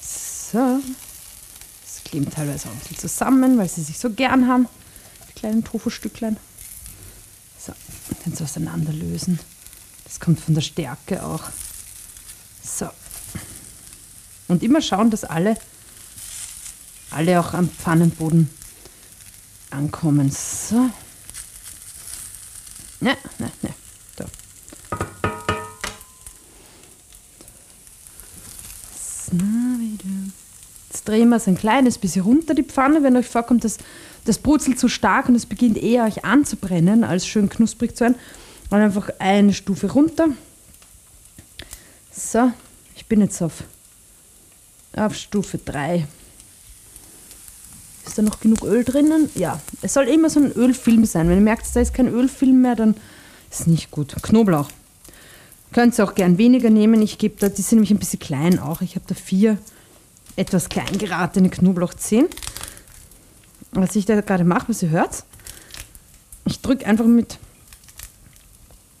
So. 0.00 0.80
Das 1.82 2.04
klemmt 2.04 2.34
teilweise 2.34 2.68
auch 2.68 2.72
ein 2.72 2.78
bisschen 2.78 2.98
zusammen, 2.98 3.58
weil 3.58 3.68
sie 3.68 3.82
sich 3.82 3.98
so 3.98 4.10
gern 4.10 4.46
haben, 4.46 4.68
die 5.28 5.32
kleinen 5.32 5.64
Tofu-Stücklein. 5.64 6.36
So, 7.58 7.72
dann 8.24 8.34
so 8.36 8.44
auseinander 8.44 8.92
lösen. 8.92 9.40
Das 10.04 10.20
kommt 10.20 10.38
von 10.38 10.54
der 10.54 10.60
Stärke 10.60 11.24
auch. 11.24 11.44
So. 12.62 12.90
Und 14.52 14.62
immer 14.62 14.82
schauen, 14.82 15.08
dass 15.08 15.24
alle, 15.24 15.56
alle 17.10 17.40
auch 17.40 17.54
am 17.54 17.70
Pfannenboden 17.70 18.50
ankommen. 19.70 20.30
So. 20.30 20.90
Ne, 23.00 23.16
ne, 23.38 23.50
ne. 23.62 23.74
So. 24.18 24.24
Jetzt 30.90 31.08
drehen 31.08 31.30
wir 31.30 31.36
es 31.36 31.48
ein 31.48 31.56
kleines 31.56 31.96
bisschen 31.96 32.22
runter, 32.22 32.52
die 32.52 32.62
Pfanne, 32.62 33.02
wenn 33.02 33.16
euch 33.16 33.26
vorkommt, 33.26 33.64
dass 33.64 33.78
das 34.26 34.36
brutzelt 34.36 34.78
zu 34.78 34.90
stark 34.90 35.30
und 35.30 35.34
es 35.34 35.46
beginnt 35.46 35.78
eher 35.78 36.04
euch 36.04 36.26
anzubrennen, 36.26 37.04
als 37.04 37.26
schön 37.26 37.48
knusprig 37.48 37.96
zu 37.96 38.04
sein. 38.04 38.16
Und 38.68 38.80
einfach 38.80 39.08
eine 39.18 39.54
Stufe 39.54 39.90
runter. 39.90 40.28
So, 42.12 42.52
ich 42.94 43.06
bin 43.06 43.22
jetzt 43.22 43.40
auf, 43.40 43.64
auf 44.96 45.14
Stufe 45.14 45.58
3. 45.58 46.06
Ist 48.06 48.18
da 48.18 48.22
noch 48.22 48.40
genug 48.40 48.62
Öl 48.64 48.84
drinnen? 48.84 49.30
Ja, 49.34 49.60
es 49.80 49.94
soll 49.94 50.08
immer 50.08 50.28
so 50.28 50.40
ein 50.40 50.52
Ölfilm 50.52 51.04
sein. 51.04 51.28
Wenn 51.28 51.36
ihr 51.38 51.42
merkt, 51.42 51.64
da 51.74 51.80
ist 51.80 51.94
kein 51.94 52.08
Ölfilm 52.08 52.60
mehr, 52.62 52.74
dann 52.74 52.96
ist 53.50 53.66
nicht 53.66 53.90
gut. 53.90 54.14
Knoblauch. 54.22 54.70
Könnt 55.72 55.98
ihr 55.98 56.04
auch 56.04 56.14
gern 56.14 56.36
weniger 56.36 56.68
nehmen. 56.68 57.00
Ich 57.00 57.18
gebe 57.18 57.36
da, 57.38 57.48
die 57.48 57.62
sind 57.62 57.78
nämlich 57.78 57.92
ein 57.92 57.98
bisschen 57.98 58.18
klein 58.18 58.58
auch. 58.58 58.82
Ich 58.82 58.96
habe 58.96 59.06
da 59.06 59.14
vier 59.14 59.56
etwas 60.36 60.68
klein 60.68 60.98
geratene 60.98 61.48
Knoblauchzehen. 61.48 62.26
Was 63.72 63.96
ich 63.96 64.04
da 64.04 64.20
gerade 64.20 64.44
mache, 64.44 64.68
was 64.68 64.82
ihr 64.82 64.90
hört, 64.90 65.24
ich 66.44 66.60
drücke 66.60 66.84
einfach 66.84 67.06
mit, 67.06 67.38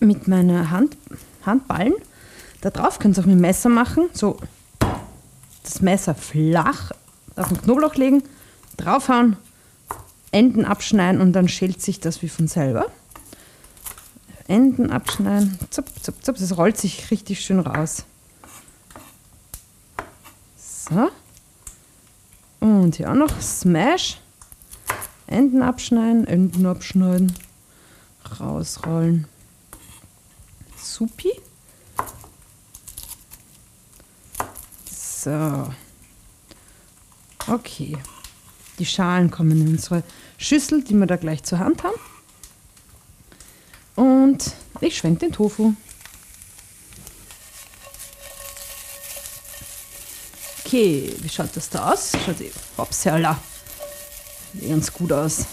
mit 0.00 0.28
meiner 0.28 0.70
Hand, 0.70 0.96
Handballen 1.44 1.92
da 2.62 2.70
drauf. 2.70 2.98
Könnt 2.98 3.18
ihr 3.18 3.22
auch 3.22 3.26
mit 3.26 3.34
dem 3.34 3.42
Messer 3.42 3.68
machen. 3.68 4.08
So 4.14 4.38
das 5.62 5.80
Messer 5.80 6.14
flach 6.14 6.92
auf 7.36 7.48
den 7.48 7.60
Knoblauch 7.62 7.94
legen 7.94 8.22
draufhauen, 8.76 9.36
Enden 10.30 10.64
abschneiden 10.64 11.20
und 11.20 11.32
dann 11.32 11.48
schält 11.48 11.80
sich 11.82 12.00
das 12.00 12.22
wie 12.22 12.28
von 12.28 12.48
selber. 12.48 12.86
Enden 14.48 14.90
abschneiden, 14.90 15.58
zup, 15.70 15.86
zup, 16.02 16.22
zup, 16.24 16.36
das 16.36 16.56
rollt 16.56 16.76
sich 16.76 17.10
richtig 17.10 17.40
schön 17.40 17.60
raus. 17.60 18.04
So. 20.56 21.10
Und 22.60 22.96
hier 22.96 23.10
auch 23.10 23.14
noch 23.14 23.40
Smash. 23.40 24.18
Enden 25.26 25.62
abschneiden, 25.62 26.26
Enden 26.26 26.66
abschneiden, 26.66 27.32
rausrollen. 28.38 29.26
Supi. 30.76 31.30
So. 35.22 35.72
Okay. 37.46 37.96
Die 38.80 38.86
Schalen 38.86 39.30
kommen 39.30 39.52
in 39.52 39.68
unsere 39.68 40.02
Schüssel, 40.36 40.82
die 40.82 40.94
wir 40.94 41.06
da 41.06 41.14
gleich 41.14 41.44
zur 41.44 41.60
Hand 41.60 41.84
haben. 41.84 41.94
Und 43.94 44.52
ich 44.80 44.96
schwenke 44.96 45.20
den 45.20 45.32
Tofu. 45.32 45.74
Okay, 50.64 51.14
wie 51.20 51.28
schaut 51.28 51.54
das 51.54 51.68
da 51.68 51.92
aus? 51.92 52.12
Schaut 52.24 52.40
eh, 52.40 52.50
hoppsala, 52.76 53.38
ganz 54.68 54.92
gut 54.92 55.12
aus. 55.12 55.44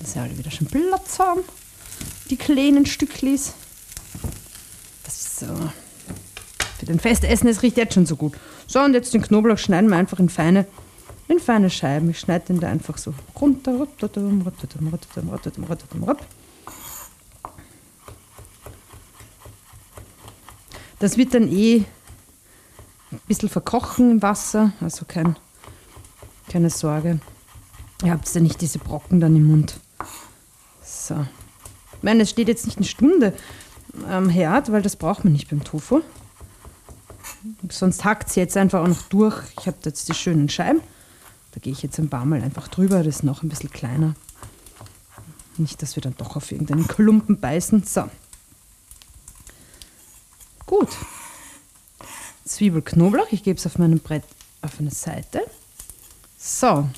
Dass 0.00 0.14
sie 0.14 0.18
alle 0.18 0.36
wieder 0.36 0.50
schon 0.50 0.66
Platz 0.66 1.20
haben, 1.20 1.42
die 2.30 2.36
kleinen 2.36 2.84
Stücklis. 2.84 3.52
So. 5.08 5.70
Für 6.82 6.86
den 6.86 6.98
Festessen, 6.98 7.48
es 7.48 7.62
riecht 7.62 7.76
jetzt 7.76 7.94
schon 7.94 8.06
so 8.06 8.16
gut. 8.16 8.32
So, 8.66 8.80
und 8.80 8.92
jetzt 8.92 9.14
den 9.14 9.22
Knoblauch 9.22 9.56
schneiden 9.56 9.88
wir 9.88 9.96
einfach 9.96 10.18
in 10.18 10.28
feine 10.28 10.66
in 11.28 11.38
feine 11.38 11.70
Scheiben. 11.70 12.10
Ich 12.10 12.18
schneide 12.18 12.46
den 12.46 12.58
da 12.58 12.68
einfach 12.68 12.98
so 12.98 13.14
runter. 13.40 13.86
Das 20.98 21.16
wird 21.16 21.34
dann 21.34 21.52
eh 21.52 21.84
ein 23.12 23.20
bisschen 23.28 23.48
verkochen 23.48 24.10
im 24.10 24.22
Wasser, 24.22 24.72
also 24.80 25.04
kein, 25.06 25.36
keine 26.48 26.68
Sorge. 26.68 27.20
Ihr 28.02 28.10
habt 28.10 28.34
ja 28.34 28.40
nicht 28.40 28.60
diese 28.60 28.80
Brocken 28.80 29.20
dann 29.20 29.36
im 29.36 29.46
Mund. 29.46 29.78
So. 30.82 31.14
Ich 31.96 32.02
meine, 32.02 32.24
es 32.24 32.30
steht 32.30 32.48
jetzt 32.48 32.66
nicht 32.66 32.78
eine 32.78 32.86
Stunde 32.86 33.34
am 34.10 34.28
Herd, 34.28 34.72
weil 34.72 34.82
das 34.82 34.96
braucht 34.96 35.22
man 35.22 35.32
nicht 35.32 35.48
beim 35.48 35.62
Tofu. 35.62 36.00
Sonst 37.72 38.04
hackt 38.04 38.28
es 38.28 38.34
jetzt 38.36 38.56
einfach 38.56 38.82
auch 38.82 38.88
noch 38.88 39.02
durch. 39.02 39.42
Ich 39.58 39.66
habe 39.66 39.78
jetzt 39.84 40.08
die 40.08 40.14
schönen 40.14 40.48
Scheiben. 40.48 40.80
Da 41.52 41.60
gehe 41.60 41.72
ich 41.72 41.82
jetzt 41.82 41.98
ein 41.98 42.08
paar 42.08 42.24
Mal 42.24 42.42
einfach 42.42 42.68
drüber, 42.68 42.98
das 42.98 43.16
ist 43.16 43.24
noch 43.24 43.42
ein 43.42 43.48
bisschen 43.48 43.70
kleiner. 43.70 44.14
Nicht, 45.58 45.82
dass 45.82 45.96
wir 45.96 46.02
dann 46.02 46.14
doch 46.16 46.36
auf 46.36 46.50
irgendeinen 46.50 46.86
Klumpen 46.86 47.38
beißen. 47.38 47.82
So. 47.84 48.08
Gut. 50.66 50.88
Zwiebel, 52.44 52.82
Knoblauch. 52.82 53.30
Ich 53.30 53.42
gebe 53.42 53.58
es 53.58 53.66
auf 53.66 53.78
meinem 53.78 53.98
Brett 54.00 54.24
auf 54.62 54.78
eine 54.78 54.90
Seite. 54.90 55.42
So. 56.38 56.88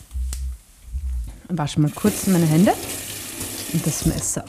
Wasche 1.49 1.81
mal 1.81 1.91
kurz 1.91 2.27
meine 2.27 2.47
Hände 2.47 2.73
und 3.73 3.87
das 3.87 4.07
Messer. 4.07 4.45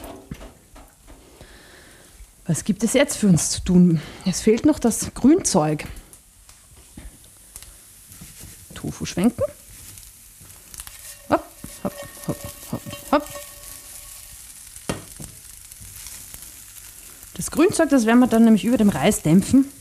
Was 2.46 2.64
gibt 2.64 2.84
es 2.84 2.92
jetzt 2.92 3.16
für 3.16 3.26
uns 3.26 3.50
zu 3.50 3.60
tun? 3.62 4.00
Es 4.24 4.40
fehlt 4.40 4.64
noch 4.66 4.78
das 4.78 5.12
Grünzeug. 5.14 5.86
Schwenken. 9.16 9.44
Das 17.34 17.50
Grünzeug, 17.50 17.88
das 17.88 18.04
werden 18.04 18.18
wir 18.18 18.26
dann 18.26 18.44
nämlich 18.44 18.66
über 18.66 18.76
dem 18.76 18.90
Reis 18.90 19.22
dämpfen. 19.22 19.72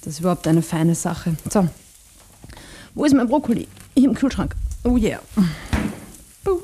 Das 0.00 0.14
ist 0.14 0.20
überhaupt 0.20 0.46
eine 0.46 0.62
feine 0.62 0.94
Sache. 0.94 1.36
So, 1.50 1.68
Wo 2.94 3.04
ist 3.04 3.14
mein 3.14 3.28
Brokkoli? 3.28 3.68
Hier 3.94 4.08
im 4.08 4.14
Kühlschrank. 4.14 4.56
Oh 4.84 4.96
yeah. 4.96 5.20
Boom. 6.42 6.62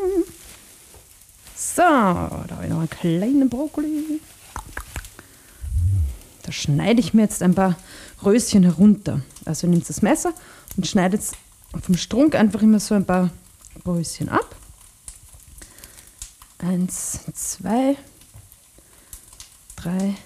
So, 1.55 1.83
da 1.83 2.47
habe 2.51 2.65
ich 2.65 2.71
noch 2.71 2.79
einen 2.79 2.89
kleinen 2.89 3.51
Brokkoli. 3.51 4.21
Da 6.43 6.53
schneide 6.53 7.01
ich 7.01 7.13
mir 7.13 7.23
jetzt 7.23 7.43
ein 7.43 7.55
paar 7.55 7.77
Röschen 8.25 8.63
herunter. 8.63 9.21
Also 9.45 9.67
nimmt 9.67 9.87
das 9.87 10.01
Messer 10.01 10.33
und 10.77 10.87
schneidet 10.87 11.23
vom 11.81 11.97
Strunk 11.97 12.35
einfach 12.35 12.63
immer 12.63 12.81
so 12.81 12.95
ein 12.95 13.05
paar 13.05 13.31
Röschen 13.87 14.29
ab. 14.29 14.57
Eins, 16.59 17.21
zwei, 17.35 17.97
drei, 19.77 20.17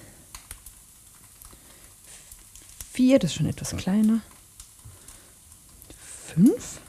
vier, 2.92 3.18
das 3.18 3.32
ist 3.32 3.37
schon 3.37 3.46
etwas 3.46 3.76
kleiner. 3.76 4.20
Fünf. 6.34 6.80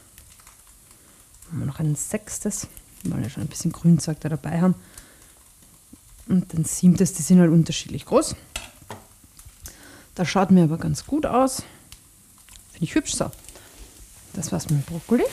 Haben 1.50 1.60
wir 1.60 1.65
noch 1.65 1.79
ein 1.79 1.95
sechstes. 1.95 2.67
Wir 3.01 3.12
wollen 3.12 3.24
ja 3.24 3.29
schon 3.29 3.43
ein 3.43 3.50
bisschen 3.50 3.74
Grünzeug 3.74 4.19
da 4.22 4.29
dabei 4.29 4.62
haben. 4.62 4.75
Und 6.27 6.53
dann 6.53 6.63
siebtes, 6.63 7.13
die 7.13 7.22
sind 7.22 7.39
halt 7.39 7.51
unterschiedlich 7.51 8.05
groß. 8.05 8.36
Das 10.15 10.29
schaut 10.29 10.51
mir 10.51 10.63
aber 10.63 10.77
ganz 10.77 11.05
gut 11.05 11.25
aus. 11.25 11.63
Finde 12.72 12.86
ich 12.86 12.95
hübsch 12.95 13.15
so. 13.15 13.29
Das 14.33 14.51
war's 14.51 14.69
mit 14.69 14.79
dem 14.79 14.83
Brokkoli 14.83 15.25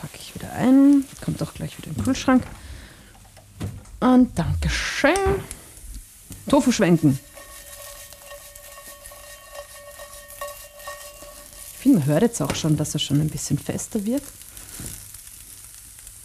packe 0.00 0.18
ich 0.18 0.34
wieder 0.34 0.52
ein. 0.52 1.04
Kommt 1.24 1.42
auch 1.42 1.54
gleich 1.54 1.76
wieder 1.78 1.88
in 1.88 1.94
den 1.94 2.04
Kühlschrank. 2.04 2.44
Und 4.00 4.38
Dankeschön. 4.38 5.14
Tofu 6.48 6.72
schwenken. 6.72 7.18
Ich 11.74 11.82
finde, 11.82 11.98
man 11.98 12.08
hört 12.08 12.22
jetzt 12.22 12.40
auch 12.40 12.54
schon, 12.54 12.76
dass 12.76 12.94
er 12.94 13.00
schon 13.00 13.20
ein 13.20 13.28
bisschen 13.28 13.58
fester 13.58 14.04
wird. 14.04 14.22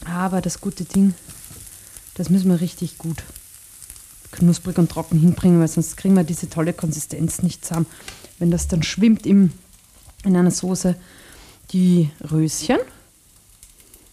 Aber 0.06 0.42
das 0.42 0.62
gute 0.62 0.86
Ding, 0.86 1.14
das 2.16 2.30
müssen 2.30 2.50
wir 2.50 2.62
richtig 2.62 2.98
gut 2.98 3.24
knusprig 4.32 4.78
und 4.78 4.92
trocken 4.92 5.18
hinbringen, 5.18 5.60
weil 5.60 5.68
sonst 5.68 5.96
kriegen 5.96 6.16
wir 6.16 6.24
diese 6.24 6.50
tolle 6.50 6.74
Konsistenz 6.74 7.42
nicht 7.42 7.66
zusammen. 7.66 7.86
Wenn 8.38 8.52
das 8.52 8.68
dann 8.68 8.84
schwimmt 8.84 9.26
im, 9.26 9.52
in 10.26 10.36
einer 10.36 10.52
Soße, 10.52 10.96
die 11.72 12.10
Röschen, 12.32 12.78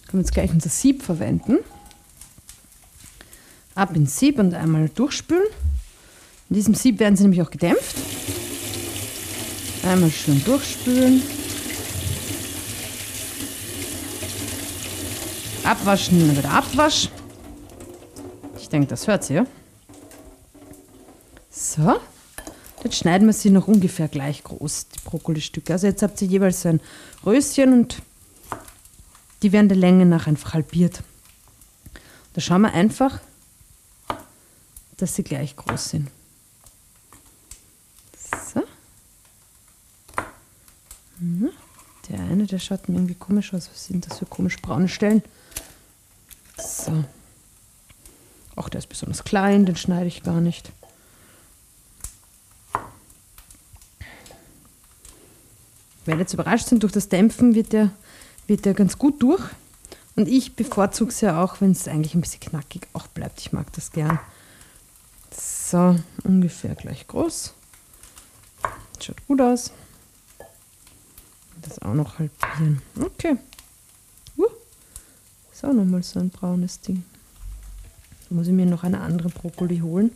können 0.06 0.12
wir 0.12 0.20
jetzt 0.20 0.32
gleich 0.32 0.50
unser 0.50 0.68
Sieb 0.68 1.02
verwenden. 1.02 1.58
Ab 3.74 3.96
ins 3.96 4.18
Sieb 4.18 4.38
und 4.38 4.52
einmal 4.54 4.88
durchspülen. 4.90 5.46
In 6.50 6.56
diesem 6.56 6.74
Sieb 6.74 6.98
werden 7.00 7.16
sie 7.16 7.22
nämlich 7.22 7.40
auch 7.40 7.50
gedämpft. 7.50 7.96
Einmal 9.84 10.10
schön 10.10 10.44
durchspülen. 10.44 11.22
Abwaschen, 15.64 16.26
dann 16.26 16.36
wieder 16.36 16.50
Abwasch. 16.50 17.08
Ich 18.58 18.68
denke, 18.68 18.88
das 18.88 19.06
hört 19.06 19.28
ja? 19.30 19.46
So. 21.50 22.00
Jetzt 22.82 22.96
schneiden 22.96 23.28
wir 23.28 23.32
sie 23.32 23.50
noch 23.50 23.68
ungefähr 23.68 24.08
gleich 24.08 24.42
groß, 24.42 24.88
die 24.88 24.98
Brokkolistücke. 25.04 25.72
Also 25.72 25.86
jetzt 25.86 26.02
habt 26.02 26.20
ihr 26.20 26.28
jeweils 26.28 26.62
so 26.62 26.68
ein 26.68 26.80
Röschen 27.24 27.72
und 27.72 28.02
die 29.42 29.52
werden 29.52 29.68
der 29.68 29.78
Länge 29.78 30.04
nach 30.04 30.26
einfach 30.26 30.54
halbiert. 30.54 31.02
Da 32.34 32.40
schauen 32.40 32.62
wir 32.62 32.72
einfach, 32.72 33.20
dass 34.96 35.14
sie 35.14 35.22
gleich 35.22 35.54
groß 35.54 35.90
sind. 35.90 36.10
So. 38.52 38.62
Mhm. 41.18 41.50
Der 42.08 42.20
eine, 42.20 42.46
der 42.46 42.58
schaut 42.58 42.88
mir 42.88 42.96
irgendwie 42.96 43.14
komisch 43.14 43.54
aus. 43.54 43.70
Was 43.72 43.86
sind 43.86 44.06
das 44.08 44.18
für 44.18 44.26
komisch 44.26 44.60
braune 44.60 44.88
Stellen? 44.88 45.22
So. 46.58 47.04
Auch 48.56 48.68
der 48.68 48.80
ist 48.80 48.88
besonders 48.88 49.24
klein, 49.24 49.66
den 49.66 49.76
schneide 49.76 50.06
ich 50.06 50.22
gar 50.22 50.40
nicht. 50.40 50.72
Weil 56.04 56.18
jetzt 56.18 56.34
überrascht 56.34 56.66
sind, 56.66 56.82
durch 56.82 56.92
das 56.92 57.08
Dämpfen 57.08 57.54
wird 57.54 57.72
der 57.72 57.92
wird 58.46 58.64
der 58.64 58.74
ganz 58.74 58.98
gut 58.98 59.22
durch. 59.22 59.42
Und 60.14 60.28
ich 60.28 60.56
bevorzuge 60.56 61.10
es 61.10 61.20
ja 61.20 61.42
auch, 61.42 61.60
wenn 61.60 61.72
es 61.72 61.88
eigentlich 61.88 62.14
ein 62.14 62.20
bisschen 62.20 62.40
knackig 62.40 62.86
auch 62.92 63.06
bleibt. 63.06 63.40
Ich 63.40 63.52
mag 63.52 63.72
das 63.72 63.92
gern. 63.92 64.18
So, 65.34 65.96
ungefähr 66.24 66.74
gleich 66.74 67.06
groß. 67.06 67.54
Schaut 69.00 69.26
gut 69.26 69.40
aus. 69.40 69.72
Das 71.62 71.80
auch 71.80 71.94
noch 71.94 72.18
halbieren. 72.18 72.82
Okay. 73.00 73.36
Uh, 74.36 74.46
ist 75.52 75.64
auch 75.64 75.72
nochmal 75.72 76.02
so 76.02 76.20
ein 76.20 76.28
braunes 76.28 76.80
Ding. 76.80 77.04
Da 78.28 78.34
muss 78.34 78.48
ich 78.48 78.52
mir 78.52 78.66
noch 78.66 78.82
eine 78.82 79.00
andere 79.00 79.30
Brokkoli 79.30 79.78
holen. 79.78 80.10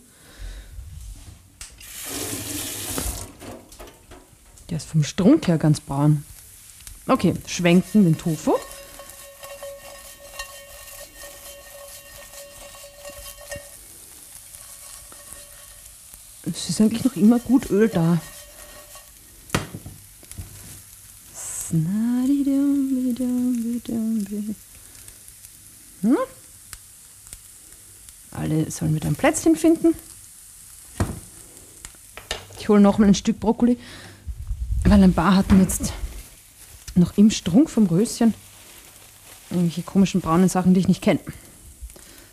Der 4.76 4.82
ist 4.82 4.90
vom 4.90 5.04
Strunk 5.04 5.48
her 5.48 5.56
ganz 5.56 5.80
braun. 5.80 6.22
Okay, 7.08 7.32
schwenken 7.46 8.04
den 8.04 8.18
Tofu. 8.18 8.52
Es 16.44 16.68
ist 16.68 16.78
eigentlich 16.82 17.04
noch 17.04 17.16
immer 17.16 17.38
gut 17.38 17.70
Öl 17.70 17.88
da. 17.88 18.20
Hm? 26.02 26.18
Alle 28.30 28.70
sollen 28.70 28.94
wieder 28.94 29.08
ein 29.08 29.16
Plätzchen 29.16 29.56
finden. 29.56 29.94
Ich 32.58 32.68
hole 32.68 32.80
noch 32.80 32.98
mal 32.98 33.06
ein 33.06 33.14
Stück 33.14 33.40
Brokkoli, 33.40 33.78
weil 34.96 35.04
ein 35.04 35.12
paar 35.12 35.36
hatten 35.36 35.60
jetzt 35.60 35.92
noch 36.94 37.18
im 37.18 37.30
Strunk 37.30 37.68
vom 37.68 37.84
Röschen 37.84 38.32
irgendwelche 39.50 39.82
komischen 39.82 40.22
braunen 40.22 40.48
Sachen, 40.48 40.72
die 40.72 40.80
ich 40.80 40.88
nicht 40.88 41.02
kenne. 41.02 41.20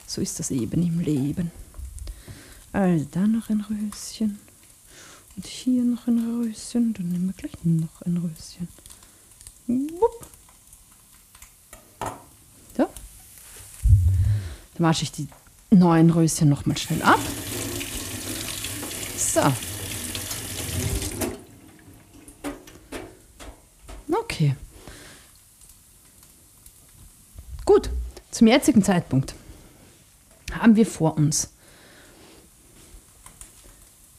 So 0.07 0.21
ist 0.21 0.39
das 0.39 0.49
eben 0.49 0.81
im 0.81 1.01
Leben. 1.01 1.51
Also 2.71 3.05
da 3.11 3.27
noch 3.27 3.49
ein 3.49 3.65
Röschen. 3.69 4.39
Und 5.35 5.45
hier 5.45 5.83
noch 5.83 6.07
ein 6.07 6.19
Röschen. 6.41 6.93
Dann 6.93 7.09
nehmen 7.09 7.25
wir 7.25 7.33
gleich 7.33 7.51
noch 7.63 8.01
ein 8.05 8.15
Röschen. 8.15 8.69
Wupp. 9.67 10.25
So. 12.77 12.87
Dann 14.75 14.87
wasche 14.87 15.03
ich 15.03 15.11
die 15.11 15.27
neuen 15.69 16.11
Röschen 16.11 16.47
nochmal 16.47 16.77
schnell 16.77 17.01
ab. 17.01 17.19
So. 19.17 19.51
Okay. 24.33 24.55
Gut, 27.65 27.91
zum 28.33 28.47
jetzigen 28.47 28.83
Zeitpunkt 28.83 29.35
haben 30.51 30.75
wir 30.75 30.85
vor 30.85 31.17
uns 31.17 31.49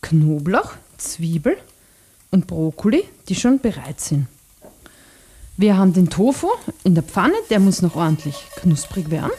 Knoblauch, 0.02 0.72
Zwiebel 0.98 1.56
und 2.30 2.46
Brokkoli, 2.46 3.04
die 3.28 3.34
schon 3.34 3.58
bereit 3.58 4.00
sind. 4.00 4.26
Wir 5.56 5.76
haben 5.76 5.92
den 5.92 6.10
Tofu 6.10 6.48
in 6.84 6.94
der 6.94 7.02
Pfanne, 7.02 7.34
der 7.50 7.58
muss 7.58 7.82
noch 7.82 7.96
ordentlich 7.96 8.36
knusprig 8.56 9.10
werden. 9.10 9.30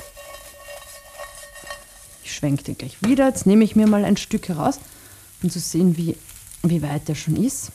Ich 2.24 2.34
schwenke 2.34 2.64
den 2.64 2.78
gleich 2.78 3.02
wieder. 3.02 3.28
Jetzt 3.28 3.46
nehme 3.46 3.64
ich 3.64 3.76
mir 3.76 3.88
mal 3.88 4.04
ein 4.04 4.18
Stück 4.18 4.50
heraus, 4.50 4.80
um 5.42 5.50
zu 5.50 5.60
sehen, 5.60 5.98
wie, 5.98 6.18
wie 6.64 6.82
weit 6.82 7.08
der 7.08 7.16
schon 7.16 7.36
ist. 7.36 7.72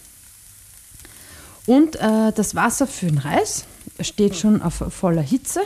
Und 1.66 1.96
äh, 1.96 2.32
das 2.32 2.54
Wasser 2.54 2.86
für 2.86 3.06
den 3.06 3.18
Reis 3.18 3.64
steht 4.00 4.36
schon 4.36 4.60
auf 4.60 4.82
voller 4.90 5.22
Hitze 5.22 5.62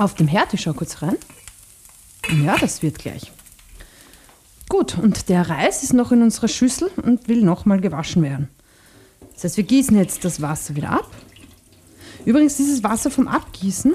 auf 0.00 0.14
dem 0.14 0.28
Herd. 0.28 0.54
Ich 0.54 0.62
schaue 0.62 0.74
kurz 0.74 1.02
rein. 1.02 1.16
Ja, 2.44 2.56
das 2.58 2.82
wird 2.82 2.98
gleich. 2.98 3.32
Gut, 4.68 4.98
und 4.98 5.28
der 5.28 5.48
Reis 5.48 5.82
ist 5.82 5.92
noch 5.92 6.12
in 6.12 6.22
unserer 6.22 6.48
Schüssel 6.48 6.90
und 7.02 7.28
will 7.28 7.42
nochmal 7.42 7.80
gewaschen 7.80 8.22
werden. 8.22 8.48
Das 9.34 9.44
heißt, 9.44 9.56
wir 9.56 9.64
gießen 9.64 9.96
jetzt 9.96 10.24
das 10.24 10.40
Wasser 10.40 10.76
wieder 10.76 10.90
ab. 10.90 11.10
Übrigens, 12.24 12.56
dieses 12.56 12.84
Wasser 12.84 13.10
vom 13.10 13.26
Abgießen, 13.26 13.94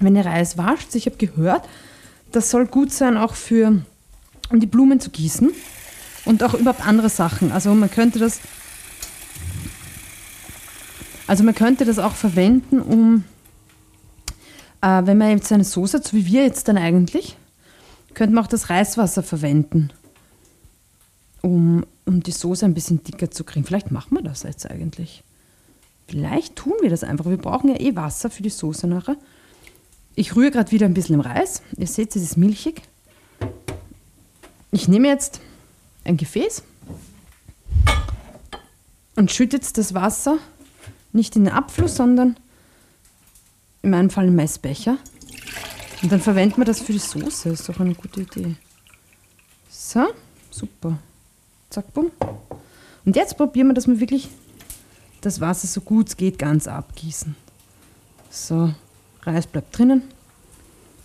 wenn 0.00 0.14
der 0.14 0.24
Reis 0.24 0.56
wascht, 0.56 0.94
ich 0.94 1.06
habe 1.06 1.16
gehört, 1.16 1.68
das 2.32 2.50
soll 2.50 2.66
gut 2.66 2.92
sein 2.92 3.16
auch 3.16 3.34
für, 3.34 3.82
um 4.50 4.60
die 4.60 4.66
Blumen 4.66 5.00
zu 5.00 5.10
gießen 5.10 5.50
und 6.24 6.42
auch 6.42 6.54
überhaupt 6.54 6.86
andere 6.86 7.08
Sachen. 7.08 7.52
Also 7.52 7.74
man 7.74 7.90
könnte 7.90 8.18
das 8.18 8.40
also 11.26 11.42
man 11.42 11.54
könnte 11.54 11.84
das 11.84 11.98
auch 11.98 12.14
verwenden, 12.14 12.80
um, 12.80 13.24
äh, 14.84 15.06
wenn 15.06 15.18
man 15.18 15.30
jetzt 15.30 15.50
eine 15.50 15.64
Soße 15.64 15.96
hat, 15.98 16.06
so 16.06 16.16
wie 16.16 16.26
wir 16.26 16.44
jetzt 16.44 16.68
dann 16.68 16.76
eigentlich, 16.76 17.36
könnte 18.12 18.34
man 18.34 18.44
auch 18.44 18.48
das 18.48 18.68
Reiswasser 18.70 19.22
verwenden. 19.22 19.90
um, 21.44 21.84
um 22.06 22.22
die 22.22 22.32
Soße 22.32 22.64
ein 22.64 22.74
bisschen 22.74 23.02
dicker 23.04 23.30
zu 23.30 23.44
kriegen. 23.44 23.66
Vielleicht 23.66 23.90
machen 23.90 24.16
wir 24.16 24.22
das 24.22 24.44
jetzt 24.44 24.70
eigentlich. 24.70 25.22
Vielleicht 26.06 26.56
tun 26.56 26.72
wir 26.80 26.90
das 26.90 27.04
einfach. 27.04 27.26
Wir 27.26 27.36
brauchen 27.36 27.68
ja 27.68 27.80
eh 27.80 27.96
Wasser 27.96 28.30
für 28.30 28.42
die 28.42 28.50
Soße 28.50 28.86
nachher. 28.86 29.16
Ich 30.14 30.36
rühre 30.36 30.50
gerade 30.50 30.70
wieder 30.70 30.86
ein 30.86 30.94
bisschen 30.94 31.16
im 31.16 31.20
Reis. 31.20 31.60
Ihr 31.76 31.86
seht, 31.86 32.16
es 32.16 32.22
ist 32.22 32.36
milchig. 32.36 32.82
Ich 34.70 34.88
nehme 34.88 35.08
jetzt 35.08 35.40
ein 36.04 36.16
Gefäß 36.16 36.62
und 39.16 39.30
schütte 39.30 39.56
jetzt 39.56 39.76
das 39.76 39.92
Wasser 39.92 40.38
nicht 41.12 41.36
in 41.36 41.44
den 41.44 41.52
Abfluss, 41.52 41.96
sondern 41.96 42.36
in 43.84 43.90
meinem 43.90 44.10
Fall 44.10 44.26
einen 44.26 44.34
Messbecher. 44.34 44.96
Und 46.02 46.10
dann 46.10 46.20
verwenden 46.20 46.56
wir 46.58 46.64
das 46.64 46.80
für 46.80 46.92
die 46.92 46.98
Soße. 46.98 47.50
Ist 47.50 47.68
doch 47.68 47.78
eine 47.78 47.94
gute 47.94 48.22
Idee. 48.22 48.56
So, 49.68 50.06
super. 50.50 50.98
Zack, 51.70 51.92
bumm. 51.92 52.10
Und 53.04 53.14
jetzt 53.14 53.36
probieren 53.36 53.68
wir, 53.68 53.74
dass 53.74 53.86
wir 53.86 54.00
wirklich 54.00 54.28
das 55.20 55.40
Wasser 55.40 55.66
so 55.66 55.80
gut 55.80 56.08
es 56.08 56.16
geht 56.16 56.38
ganz 56.38 56.66
abgießen. 56.66 57.36
So, 58.30 58.72
Reis 59.22 59.46
bleibt 59.46 59.76
drinnen. 59.76 60.02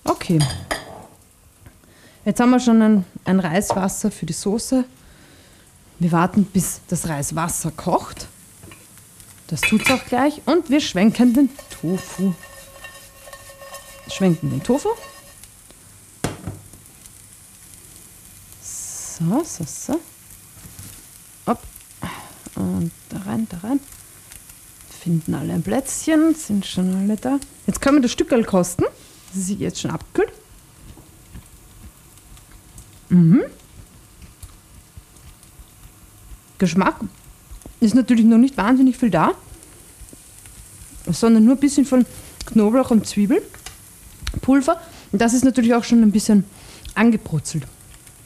Okay. 0.03 0.39
Jetzt 2.25 2.39
haben 2.39 2.51
wir 2.51 2.59
schon 2.59 2.81
ein, 2.81 3.05
ein 3.25 3.39
Reiswasser 3.39 4.11
für 4.11 4.25
die 4.25 4.33
Soße. 4.33 4.85
Wir 5.99 6.11
warten, 6.11 6.45
bis 6.45 6.81
das 6.87 7.07
Reiswasser 7.07 7.71
kocht. 7.71 8.27
Das 9.47 9.61
tut 9.61 9.81
es 9.81 9.91
auch 9.91 10.05
gleich. 10.05 10.41
Und 10.45 10.69
wir 10.69 10.79
schwenken 10.79 11.33
den 11.33 11.49
Tofu. 11.69 12.33
Schwenken 14.11 14.49
den 14.49 14.63
Tofu. 14.63 14.89
So, 18.61 19.43
so, 19.43 19.63
so. 19.65 19.99
Hopp. 21.45 21.61
Und 22.55 22.91
da 23.09 23.17
rein, 23.19 23.47
da 23.49 23.57
rein. 23.57 23.79
Finden 24.89 25.33
alle 25.33 25.53
ein 25.53 25.63
Plätzchen, 25.63 26.35
sind 26.35 26.65
schon 26.65 26.93
alle 26.95 27.15
da. 27.15 27.39
Jetzt 27.67 27.81
können 27.81 27.97
wir 27.97 28.01
das 28.01 28.11
Stückel 28.11 28.43
kosten. 28.43 28.83
Das 29.33 29.43
ist 29.43 29.59
jetzt 29.59 29.79
schon 29.79 29.91
abgekühlt. 29.91 30.33
Mhm. 33.09 33.43
Geschmack 36.57 36.99
ist 37.79 37.95
natürlich 37.95 38.25
noch 38.25 38.37
nicht 38.37 38.57
wahnsinnig 38.57 38.97
viel 38.97 39.09
da, 39.09 39.31
sondern 41.09 41.45
nur 41.45 41.55
ein 41.55 41.59
bisschen 41.59 41.85
von 41.85 42.05
Knoblauch 42.45 42.91
und 42.91 43.07
Zwiebelpulver. 44.29 44.79
Und 45.11 45.21
das 45.21 45.33
ist 45.33 45.43
natürlich 45.43 45.73
auch 45.73 45.83
schon 45.83 46.01
ein 46.01 46.11
bisschen 46.11 46.43
angebrutzelt. 46.95 47.65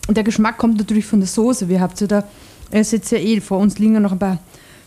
Und 0.08 0.18
der 0.18 0.24
Geschmack 0.24 0.58
kommt 0.58 0.78
natürlich 0.78 1.06
von 1.06 1.20
der 1.20 1.28
Soße. 1.28 1.70
Wir 1.70 1.80
habt 1.80 2.00
ja 2.02 2.08
da, 2.08 2.24
ihr 2.72 2.84
seht 2.84 3.10
ja 3.12 3.18
eh, 3.18 3.40
vor 3.40 3.60
uns 3.60 3.80
liegen 3.80 4.02
noch 4.02 4.12
ein 4.12 4.20
paar 4.20 4.40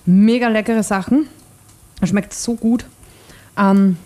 mega 0.05 0.48
leckere 0.48 0.83
Sachen. 0.83 1.29
Er 2.00 2.07
schmeckt 2.07 2.35
so 2.35 2.55
gut. 2.55 2.85
Ähm, 3.57 3.96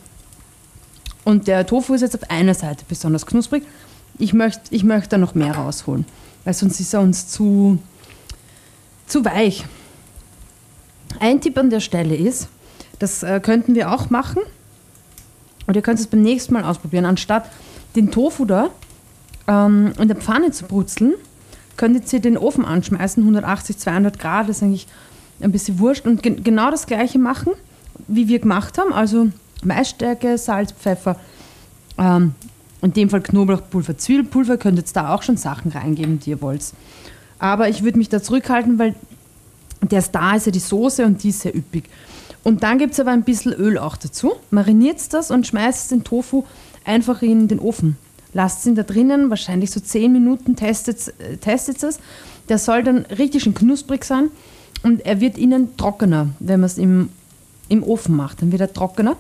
und 1.24 1.48
der 1.48 1.66
Tofu 1.66 1.94
ist 1.94 2.00
jetzt 2.02 2.14
auf 2.14 2.30
einer 2.30 2.54
Seite 2.54 2.84
besonders 2.88 3.26
knusprig. 3.26 3.64
Ich 4.18 4.32
möchte 4.32 4.62
ich 4.70 4.84
möcht 4.84 5.12
da 5.12 5.18
noch 5.18 5.34
mehr 5.34 5.54
rausholen, 5.54 6.04
weil 6.44 6.54
sonst 6.54 6.78
ist 6.80 6.94
er 6.94 7.00
uns 7.00 7.28
zu, 7.28 7.78
zu 9.06 9.24
weich. 9.24 9.64
Ein 11.18 11.40
Tipp 11.40 11.58
an 11.58 11.70
der 11.70 11.80
Stelle 11.80 12.14
ist, 12.14 12.48
das 12.98 13.22
äh, 13.22 13.40
könnten 13.40 13.74
wir 13.74 13.92
auch 13.92 14.10
machen. 14.10 14.42
Und 15.70 15.76
ihr 15.76 15.82
könnt 15.82 16.00
es 16.00 16.08
beim 16.08 16.22
nächsten 16.22 16.52
Mal 16.52 16.64
ausprobieren. 16.64 17.04
Anstatt 17.04 17.48
den 17.94 18.10
Tofu 18.10 18.44
da 18.44 18.70
ähm, 19.46 19.92
in 20.00 20.08
der 20.08 20.16
Pfanne 20.16 20.50
zu 20.50 20.64
brutzeln, 20.64 21.14
könntet 21.76 22.12
ihr 22.12 22.18
den 22.18 22.36
Ofen 22.36 22.64
anschmeißen, 22.64 23.22
180, 23.22 23.78
200 23.78 24.18
Grad, 24.18 24.48
das 24.48 24.56
ist 24.56 24.62
eigentlich 24.64 24.88
ein 25.40 25.52
bisschen 25.52 25.78
wurscht. 25.78 26.06
Und 26.06 26.24
ge 26.24 26.34
genau 26.42 26.72
das 26.72 26.86
gleiche 26.86 27.20
machen, 27.20 27.52
wie 28.08 28.26
wir 28.26 28.40
gemacht 28.40 28.78
haben. 28.78 28.92
Also 28.92 29.28
Maisstärke, 29.62 30.38
Salz, 30.38 30.72
Pfeffer, 30.72 31.14
ähm, 31.98 32.34
in 32.82 32.92
dem 32.92 33.08
Fall 33.08 33.20
Knoblauchpulver, 33.20 33.96
Zwiebelpulver, 33.96 34.56
könnt 34.56 34.76
ihr 34.76 34.84
da 34.92 35.14
auch 35.14 35.22
schon 35.22 35.36
Sachen 35.36 35.70
reingeben, 35.70 36.18
die 36.18 36.30
ihr 36.30 36.42
wollt. 36.42 36.64
Aber 37.38 37.68
ich 37.68 37.84
würde 37.84 37.96
mich 37.96 38.08
da 38.08 38.20
zurückhalten, 38.20 38.80
weil 38.80 38.96
der 39.82 40.02
Star 40.02 40.34
ist 40.34 40.46
ja 40.46 40.52
die 40.52 40.58
Soße 40.58 41.06
und 41.06 41.22
die 41.22 41.28
ist 41.28 41.42
sehr 41.42 41.54
üppig. 41.54 41.84
Und 42.42 42.62
dann 42.62 42.78
gibt 42.78 42.94
es 42.94 43.00
aber 43.00 43.10
ein 43.10 43.22
bisschen 43.22 43.52
Öl 43.52 43.78
auch 43.78 43.96
dazu. 43.96 44.32
Mariniert 44.50 45.12
das 45.12 45.30
und 45.30 45.46
schmeißt 45.46 45.90
den 45.90 46.04
Tofu 46.04 46.44
einfach 46.84 47.22
in 47.22 47.48
den 47.48 47.58
Ofen. 47.58 47.96
Lasst 48.32 48.64
ihn 48.66 48.74
da 48.74 48.82
drinnen, 48.82 49.28
wahrscheinlich 49.28 49.70
so 49.70 49.80
10 49.80 50.12
Minuten, 50.12 50.56
testet, 50.56 51.12
äh, 51.18 51.54
es. 51.54 51.98
Der 52.48 52.58
soll 52.58 52.82
dann 52.82 52.98
richtig 53.06 53.42
schön 53.42 53.54
knusprig 53.54 54.04
sein 54.04 54.30
und 54.82 55.04
er 55.04 55.20
wird 55.20 55.36
innen 55.36 55.76
trockener, 55.76 56.28
wenn 56.38 56.60
man 56.60 56.66
es 56.66 56.78
im, 56.78 57.10
im 57.68 57.82
Ofen 57.82 58.16
macht. 58.16 58.40
Dann 58.40 58.52
wird 58.52 58.60
er 58.60 58.72
trockener. 58.72 59.16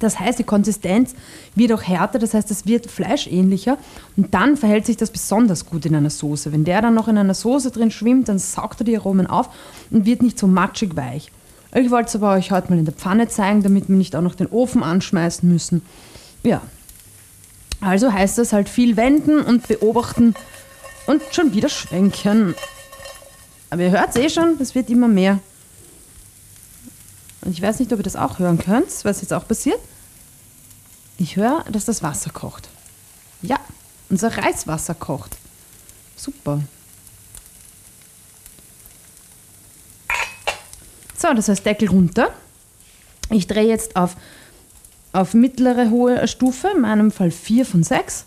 Das 0.00 0.18
heißt, 0.18 0.38
die 0.38 0.44
Konsistenz 0.44 1.14
wird 1.54 1.72
auch 1.72 1.82
härter, 1.82 2.18
das 2.18 2.34
heißt, 2.34 2.50
es 2.50 2.66
wird 2.66 2.90
fleischähnlicher 2.90 3.78
und 4.16 4.34
dann 4.34 4.56
verhält 4.56 4.84
sich 4.84 4.96
das 4.96 5.10
besonders 5.10 5.66
gut 5.66 5.86
in 5.86 5.94
einer 5.94 6.10
Soße. 6.10 6.50
Wenn 6.50 6.64
der 6.64 6.82
dann 6.82 6.94
noch 6.94 7.06
in 7.06 7.18
einer 7.18 7.34
Soße 7.34 7.70
drin 7.70 7.92
schwimmt, 7.92 8.28
dann 8.28 8.40
saugt 8.40 8.80
er 8.80 8.84
die 8.84 8.96
Aromen 8.96 9.28
auf 9.28 9.48
und 9.90 10.04
wird 10.04 10.22
nicht 10.22 10.38
so 10.38 10.48
matschig 10.48 10.96
weich. 10.96 11.30
Ich 11.74 11.90
wollte 11.90 12.08
es 12.08 12.16
aber 12.16 12.32
euch 12.32 12.50
heute 12.50 12.70
mal 12.70 12.78
in 12.78 12.84
der 12.84 12.94
Pfanne 12.94 13.28
zeigen, 13.28 13.62
damit 13.62 13.88
wir 13.88 13.96
nicht 13.96 14.14
auch 14.14 14.20
noch 14.20 14.34
den 14.34 14.48
Ofen 14.48 14.82
anschmeißen 14.82 15.48
müssen. 15.48 15.82
Ja, 16.42 16.60
also 17.80 18.12
heißt 18.12 18.38
das 18.38 18.52
halt 18.52 18.68
viel 18.68 18.96
wenden 18.96 19.40
und 19.40 19.66
beobachten 19.66 20.34
und 21.06 21.22
schon 21.32 21.54
wieder 21.54 21.68
schwenken. 21.68 22.54
Aber 23.70 23.82
ihr 23.82 23.90
hört 23.90 24.10
es 24.10 24.16
eh 24.16 24.28
schon, 24.28 24.56
es 24.60 24.74
wird 24.74 24.90
immer 24.90 25.08
mehr. 25.08 25.40
Und 27.40 27.52
ich 27.52 27.62
weiß 27.62 27.80
nicht, 27.80 27.92
ob 27.92 27.98
ihr 27.98 28.04
das 28.04 28.16
auch 28.16 28.38
hören 28.38 28.58
könnt, 28.58 28.88
was 29.04 29.22
jetzt 29.22 29.32
auch 29.32 29.48
passiert. 29.48 29.80
Ich 31.18 31.36
höre, 31.36 31.64
dass 31.70 31.86
das 31.86 32.02
Wasser 32.02 32.30
kocht. 32.30 32.68
Ja, 33.40 33.58
unser 34.10 34.36
Reiswasser 34.36 34.94
kocht. 34.94 35.38
Super. 36.16 36.60
So, 41.22 41.32
das 41.32 41.48
heißt 41.48 41.64
Deckel 41.64 41.88
runter. 41.88 42.30
Ich 43.30 43.46
drehe 43.46 43.68
jetzt 43.68 43.94
auf, 43.94 44.16
auf 45.12 45.34
mittlere 45.34 45.88
hohe 45.88 46.26
Stufe, 46.26 46.72
in 46.74 46.80
meinem 46.80 47.12
Fall 47.12 47.30
4 47.30 47.64
von 47.64 47.84
6. 47.84 48.24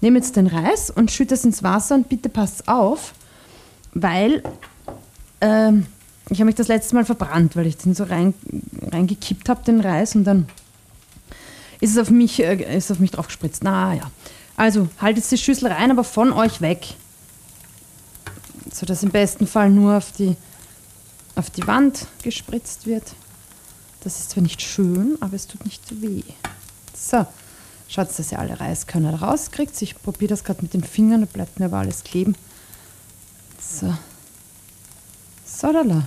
Nehme 0.00 0.16
jetzt 0.16 0.34
den 0.34 0.46
Reis 0.46 0.88
und 0.88 1.10
schütte 1.10 1.34
es 1.34 1.44
ins 1.44 1.62
Wasser 1.62 1.96
und 1.96 2.08
bitte 2.08 2.30
passt 2.30 2.66
auf, 2.66 3.12
weil 3.92 4.42
ähm, 5.42 5.88
ich 6.30 6.38
habe 6.38 6.46
mich 6.46 6.54
das 6.54 6.68
letzte 6.68 6.94
Mal 6.94 7.04
verbrannt, 7.04 7.54
weil 7.54 7.66
ich 7.66 7.76
den 7.76 7.94
so 7.94 8.04
rein, 8.04 8.32
reingekippt 8.92 9.50
habe, 9.50 9.62
den 9.64 9.80
Reis, 9.80 10.14
und 10.14 10.24
dann 10.24 10.48
ist 11.80 11.90
es 11.90 11.98
auf 11.98 12.08
mich, 12.08 12.42
äh, 12.42 12.78
ist 12.78 12.90
auf 12.90 12.98
mich 12.98 13.10
drauf 13.10 13.26
gespritzt. 13.26 13.62
Na 13.62 13.92
ja. 13.92 14.10
Also 14.56 14.88
haltet 15.02 15.30
die 15.30 15.36
Schüssel 15.36 15.70
rein, 15.70 15.90
aber 15.90 16.02
von 16.02 16.32
euch 16.32 16.62
weg. 16.62 16.94
So 18.72 18.86
dass 18.86 19.02
im 19.02 19.10
besten 19.10 19.46
Fall 19.46 19.68
nur 19.68 19.98
auf 19.98 20.12
die, 20.12 20.34
auf 21.38 21.50
die 21.50 21.66
Wand 21.66 22.06
gespritzt 22.22 22.86
wird. 22.86 23.14
Das 24.02 24.18
ist 24.18 24.30
zwar 24.30 24.42
nicht 24.42 24.60
schön, 24.60 25.16
aber 25.20 25.34
es 25.34 25.46
tut 25.46 25.64
nicht 25.64 26.02
weh. 26.02 26.22
So, 26.94 27.26
schaut, 27.88 28.08
dass 28.18 28.32
ihr 28.32 28.38
alle 28.38 28.58
Reiskörner 28.58 29.22
rauskriegt. 29.22 29.80
Ich 29.82 30.00
probiere 30.00 30.30
das 30.30 30.44
gerade 30.44 30.62
mit 30.62 30.74
den 30.74 30.82
Fingern, 30.82 31.20
da 31.20 31.26
bleibt 31.26 31.58
mir 31.58 31.66
aber 31.66 31.78
alles 31.78 32.04
kleben. 32.04 32.34
So. 33.60 33.94
So, 35.44 35.72
da, 35.72 35.84
da. 35.84 36.06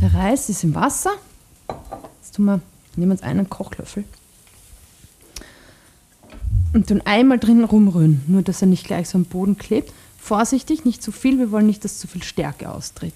Der 0.00 0.14
Reis 0.14 0.48
ist 0.48 0.64
im 0.64 0.74
Wasser. 0.74 1.12
Jetzt 2.22 2.36
tun 2.36 2.46
wir, 2.46 2.60
nehmen 2.96 3.12
uns 3.12 3.22
einen 3.22 3.48
Kochlöffel 3.48 4.04
und 6.72 6.88
tun 6.88 7.02
einmal 7.04 7.38
drin 7.38 7.64
rumrühren, 7.64 8.22
nur 8.26 8.42
dass 8.42 8.60
er 8.60 8.68
nicht 8.68 8.86
gleich 8.86 9.08
so 9.08 9.18
am 9.18 9.24
Boden 9.24 9.56
klebt. 9.56 9.92
Vorsichtig, 10.18 10.84
nicht 10.84 11.02
zu 11.02 11.12
viel, 11.12 11.38
wir 11.38 11.50
wollen 11.50 11.66
nicht, 11.66 11.84
dass 11.84 11.98
zu 11.98 12.08
viel 12.08 12.22
Stärke 12.22 12.70
austritt. 12.70 13.14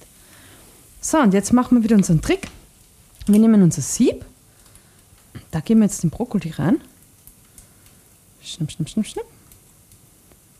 So, 1.01 1.19
und 1.19 1.33
jetzt 1.33 1.53
machen 1.53 1.79
wir 1.79 1.85
wieder 1.85 1.97
unseren 1.97 2.21
Trick. 2.21 2.49
Wir 3.27 3.39
nehmen 3.39 3.63
unser 3.63 3.83
Sieb, 3.83 4.25
da 5.51 5.61
geben 5.61 5.81
wir 5.81 5.87
jetzt 5.87 6.03
den 6.03 6.11
Brokkoli 6.11 6.51
rein. 6.51 6.81
Schnipp, 8.43 8.71
schnipp, 8.71 8.89
schnipp, 8.89 9.07
schnipp. 9.07 9.25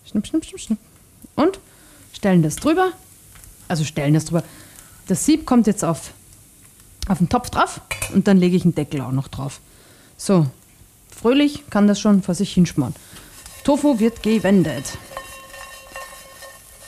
Schnipp, 0.05 0.27
schnipp, 0.27 0.45
schnipp, 0.45 0.61
schnipp. 0.61 0.79
Und 1.35 1.59
stellen 2.13 2.43
das 2.43 2.57
drüber. 2.57 2.93
Also 3.69 3.85
stellen 3.85 4.15
das 4.15 4.27
drüber. 4.27 4.45
Das 5.07 5.25
Sieb 5.25 5.47
kommt 5.47 5.67
jetzt 5.67 5.85
auf, 5.85 6.13
auf 7.09 7.19
den 7.19 7.29
Topf 7.29 7.51
drauf 7.51 7.81
und 8.13 8.29
dann 8.29 8.39
lege 8.39 8.57
ich 8.57 8.65
einen 8.65 8.75
Deckel 8.75 9.01
auch 9.01 9.13
noch 9.13 9.29
drauf. 9.29 9.61
So, 10.17 10.47
fröhlich 11.15 11.65
kann 11.71 11.87
das 11.87 12.01
schon 12.01 12.23
vor 12.23 12.35
sich 12.35 12.53
hinschmoren. 12.53 12.95
Tofu 13.65 13.99
wird 13.99 14.23
gewendet. 14.23 14.99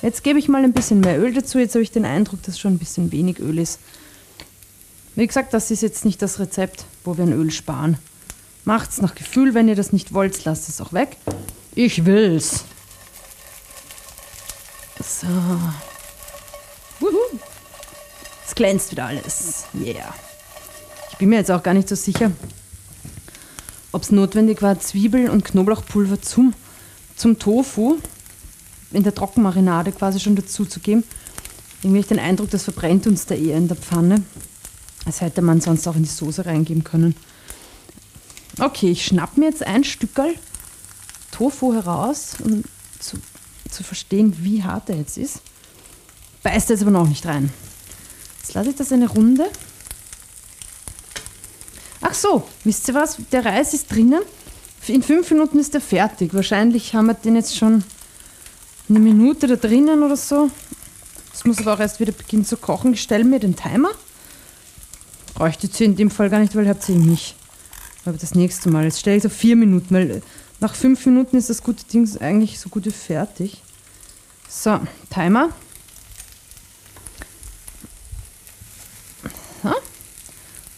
Jetzt 0.02 0.24
gebe 0.24 0.38
ich 0.38 0.48
mal 0.48 0.64
ein 0.64 0.72
bisschen 0.72 1.00
mehr 1.00 1.18
Öl 1.18 1.34
dazu. 1.34 1.58
Jetzt 1.58 1.74
habe 1.74 1.82
ich 1.82 1.90
den 1.90 2.04
Eindruck, 2.04 2.42
dass 2.42 2.58
schon 2.58 2.74
ein 2.74 2.78
bisschen 2.78 3.12
wenig 3.12 3.38
Öl 3.38 3.58
ist. 3.58 3.78
Wie 5.14 5.26
gesagt, 5.26 5.52
das 5.52 5.70
ist 5.70 5.82
jetzt 5.82 6.04
nicht 6.04 6.22
das 6.22 6.38
Rezept, 6.38 6.84
wo 7.04 7.16
wir 7.18 7.24
ein 7.24 7.32
Öl 7.32 7.50
sparen. 7.50 7.98
Macht's 8.64 9.00
nach 9.02 9.14
Gefühl, 9.14 9.54
wenn 9.54 9.68
ihr 9.68 9.74
das 9.74 9.92
nicht 9.92 10.14
wollt, 10.14 10.44
lasst 10.44 10.68
es 10.68 10.80
auch 10.80 10.92
weg. 10.92 11.16
Ich 11.74 12.04
will's. 12.04 12.64
So. 15.02 15.26
Es 18.46 18.54
glänzt 18.54 18.92
wieder 18.92 19.06
alles. 19.06 19.64
Yeah. 19.74 20.14
Ich 21.10 21.18
bin 21.18 21.28
mir 21.28 21.36
jetzt 21.36 21.50
auch 21.50 21.62
gar 21.62 21.74
nicht 21.74 21.88
so 21.88 21.94
sicher, 21.94 22.32
ob 23.92 24.02
es 24.02 24.10
notwendig 24.10 24.62
war, 24.62 24.78
Zwiebel 24.80 25.30
und 25.30 25.44
Knoblauchpulver 25.44 26.20
zum, 26.20 26.54
zum 27.16 27.38
Tofu 27.38 27.98
in 28.92 29.02
der 29.02 29.14
Trockenmarinade 29.14 29.92
quasi 29.92 30.20
schon 30.20 30.36
dazu 30.36 30.64
zu 30.64 30.80
geben. 30.80 31.04
Irgendwie 31.82 31.98
habe 31.98 32.00
ich 32.00 32.06
den 32.06 32.18
Eindruck, 32.18 32.50
das 32.50 32.64
verbrennt 32.64 33.06
uns 33.06 33.26
da 33.26 33.34
eher 33.34 33.56
in 33.56 33.68
der 33.68 33.76
Pfanne. 33.76 34.22
Das 35.06 35.20
hätte 35.20 35.42
man 35.42 35.60
sonst 35.60 35.86
auch 35.88 35.96
in 35.96 36.02
die 36.02 36.08
Soße 36.08 36.44
reingeben 36.44 36.84
können. 36.84 37.14
Okay, 38.58 38.90
ich 38.90 39.06
schnapp 39.06 39.36
mir 39.36 39.46
jetzt 39.46 39.66
ein 39.66 39.84
Stückel 39.84 40.34
Tofu 41.30 41.72
heraus, 41.72 42.34
um 42.44 42.64
zu, 42.98 43.16
zu 43.70 43.82
verstehen, 43.82 44.36
wie 44.40 44.62
hart 44.62 44.90
er 44.90 44.96
jetzt 44.96 45.16
ist. 45.16 45.40
Beißt 46.42 46.70
jetzt 46.70 46.82
aber 46.82 46.90
noch 46.90 47.08
nicht 47.08 47.24
rein. 47.24 47.50
Jetzt 48.38 48.54
lasse 48.54 48.70
ich 48.70 48.76
das 48.76 48.92
eine 48.92 49.08
Runde. 49.08 49.48
Ach 52.02 52.14
so, 52.14 52.46
wisst 52.64 52.88
ihr 52.88 52.94
was? 52.94 53.16
Der 53.32 53.44
Reis 53.44 53.72
ist 53.72 53.90
drinnen. 53.90 54.22
In 54.86 55.02
fünf 55.02 55.30
Minuten 55.30 55.58
ist 55.58 55.74
er 55.74 55.80
fertig. 55.80 56.34
Wahrscheinlich 56.34 56.94
haben 56.94 57.06
wir 57.06 57.14
den 57.14 57.36
jetzt 57.36 57.56
schon 57.56 57.84
eine 58.90 59.00
Minute 59.00 59.46
da 59.46 59.56
drinnen 59.56 60.02
oder 60.02 60.16
so. 60.16 60.50
Das 61.32 61.44
muss 61.44 61.58
aber 61.58 61.74
auch 61.74 61.80
erst 61.80 62.00
wieder 62.00 62.12
beginnen 62.12 62.44
zu 62.44 62.56
kochen. 62.56 62.92
Ich 62.92 63.02
stelle 63.02 63.24
mir 63.24 63.38
den 63.38 63.56
Timer. 63.56 63.90
Bräuchte 65.34 65.68
ich 65.68 65.80
in 65.80 65.96
dem 65.96 66.10
Fall 66.10 66.28
gar 66.28 66.40
nicht, 66.40 66.54
weil 66.54 66.64
ihr 66.64 66.70
habt 66.70 66.82
sie 66.82 66.92
mich. 66.92 67.34
Aber 68.04 68.18
das 68.18 68.34
nächste 68.34 68.68
Mal. 68.68 68.84
Jetzt 68.84 69.00
stelle 69.00 69.16
ich 69.16 69.22
so 69.22 69.28
vier 69.28 69.56
Minuten, 69.56 69.94
weil 69.94 70.22
nach 70.58 70.74
fünf 70.74 71.06
Minuten 71.06 71.36
ist 71.36 71.48
das 71.48 71.62
gute 71.62 71.84
Ding 71.84 72.08
eigentlich 72.20 72.58
so 72.58 72.68
gut 72.68 72.84
wie 72.84 72.90
fertig. 72.90 73.62
So, 74.48 74.80
Timer. 75.08 75.50
So. 79.62 79.72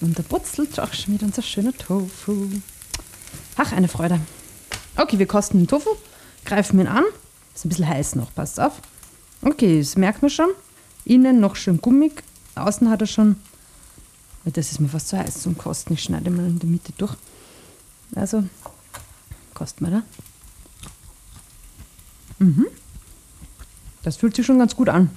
Und 0.00 0.18
da 0.18 0.22
putzelt 0.22 0.78
auch 0.78 0.92
schon 0.92 1.14
wieder 1.14 1.26
unser 1.26 1.42
schöner 1.42 1.72
Tofu. 1.72 2.48
Ach, 3.56 3.72
eine 3.72 3.88
Freude. 3.88 4.20
Okay, 4.96 5.18
wir 5.18 5.26
kosten 5.26 5.58
den 5.58 5.66
Tofu, 5.66 5.90
greifen 6.44 6.78
ihn 6.78 6.86
an. 6.86 7.04
Ist 7.54 7.64
ein 7.64 7.68
bisschen 7.68 7.88
heiß 7.88 8.14
noch, 8.16 8.34
passt 8.34 8.60
auf. 8.60 8.80
Okay, 9.42 9.78
das 9.78 9.96
merkt 9.96 10.22
man 10.22 10.30
schon. 10.30 10.50
Innen 11.04 11.40
noch 11.40 11.56
schön 11.56 11.80
gummig, 11.80 12.22
außen 12.54 12.88
hat 12.88 13.00
er 13.00 13.06
schon. 13.06 13.36
Das 14.44 14.72
ist 14.72 14.80
mir 14.80 14.88
fast 14.88 15.08
zu 15.08 15.18
heiß 15.18 15.42
zum 15.42 15.56
Kosten. 15.56 15.94
Ich 15.94 16.02
schneide 16.02 16.30
mal 16.30 16.46
in 16.46 16.58
der 16.58 16.68
Mitte 16.68 16.92
durch. 16.98 17.14
Also, 18.14 18.44
kosten 19.54 19.86
wir 19.86 19.90
da. 19.90 20.02
Mhm. 22.38 22.66
Das 24.02 24.16
fühlt 24.16 24.34
sich 24.34 24.44
schon 24.44 24.58
ganz 24.58 24.74
gut 24.74 24.88
an. 24.88 25.10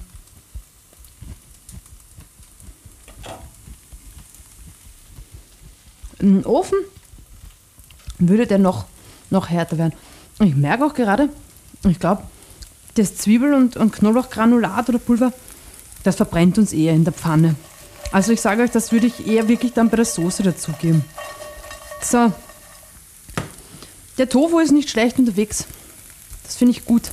Im 6.18 6.46
Ofen 6.46 6.78
würde 8.18 8.46
der 8.46 8.58
noch, 8.58 8.86
noch 9.30 9.48
härter 9.50 9.76
werden. 9.76 9.92
Ich 10.40 10.54
merke 10.54 10.84
auch 10.84 10.94
gerade, 10.94 11.28
ich 11.90 12.00
glaube, 12.00 12.22
das 12.94 13.16
Zwiebel- 13.16 13.54
und, 13.54 13.76
und 13.76 13.92
Knoblauchgranulat 13.92 14.88
oder 14.88 14.98
Pulver, 14.98 15.32
das 16.02 16.16
verbrennt 16.16 16.58
uns 16.58 16.72
eher 16.72 16.94
in 16.94 17.04
der 17.04 17.12
Pfanne. 17.12 17.56
Also 18.12 18.32
ich 18.32 18.40
sage 18.40 18.62
euch, 18.62 18.70
das 18.70 18.92
würde 18.92 19.06
ich 19.06 19.26
eher 19.26 19.48
wirklich 19.48 19.72
dann 19.72 19.90
bei 19.90 19.96
der 19.96 20.04
Soße 20.04 20.42
dazugeben. 20.42 21.04
So. 22.00 22.32
Der 24.18 24.28
Tofu 24.28 24.60
ist 24.60 24.72
nicht 24.72 24.88
schlecht 24.88 25.18
unterwegs. 25.18 25.66
Das 26.44 26.56
finde 26.56 26.72
ich 26.72 26.84
gut. 26.84 27.10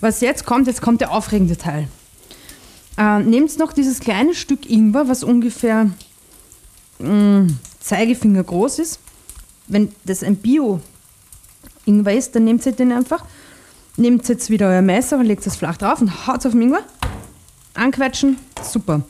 Was 0.00 0.20
jetzt 0.20 0.46
kommt, 0.46 0.66
jetzt 0.66 0.80
kommt 0.80 1.00
der 1.00 1.12
aufregende 1.12 1.56
Teil. 1.56 1.88
Äh, 2.96 3.20
nehmt 3.20 3.56
noch 3.58 3.72
dieses 3.72 4.00
kleine 4.00 4.34
Stück 4.34 4.68
Ingwer, 4.68 5.08
was 5.08 5.22
ungefähr 5.22 5.90
mh, 6.98 7.08
mm, 7.08 7.58
Zeigefinger 7.80 8.42
groß 8.42 8.78
ist. 8.78 8.98
Wenn 9.68 9.92
das 10.04 10.22
ein 10.22 10.36
Bio-Ingwer 10.36 12.14
ist, 12.14 12.34
dann 12.34 12.44
nehmt 12.44 12.64
ihr 12.66 12.72
den 12.72 12.92
einfach 12.92 13.24
Nehmt 13.96 14.28
jetzt 14.28 14.50
wieder 14.50 14.68
euer 14.68 14.82
Messer 14.82 15.18
und 15.18 15.26
legt 15.26 15.46
es 15.46 15.56
flach 15.56 15.76
drauf 15.76 16.00
und 16.00 16.26
haut 16.26 16.46
auf 16.46 16.52
den 16.52 16.62
Ingwer. 16.62 16.84
Anquetschen, 17.74 18.38
super. 18.62 19.02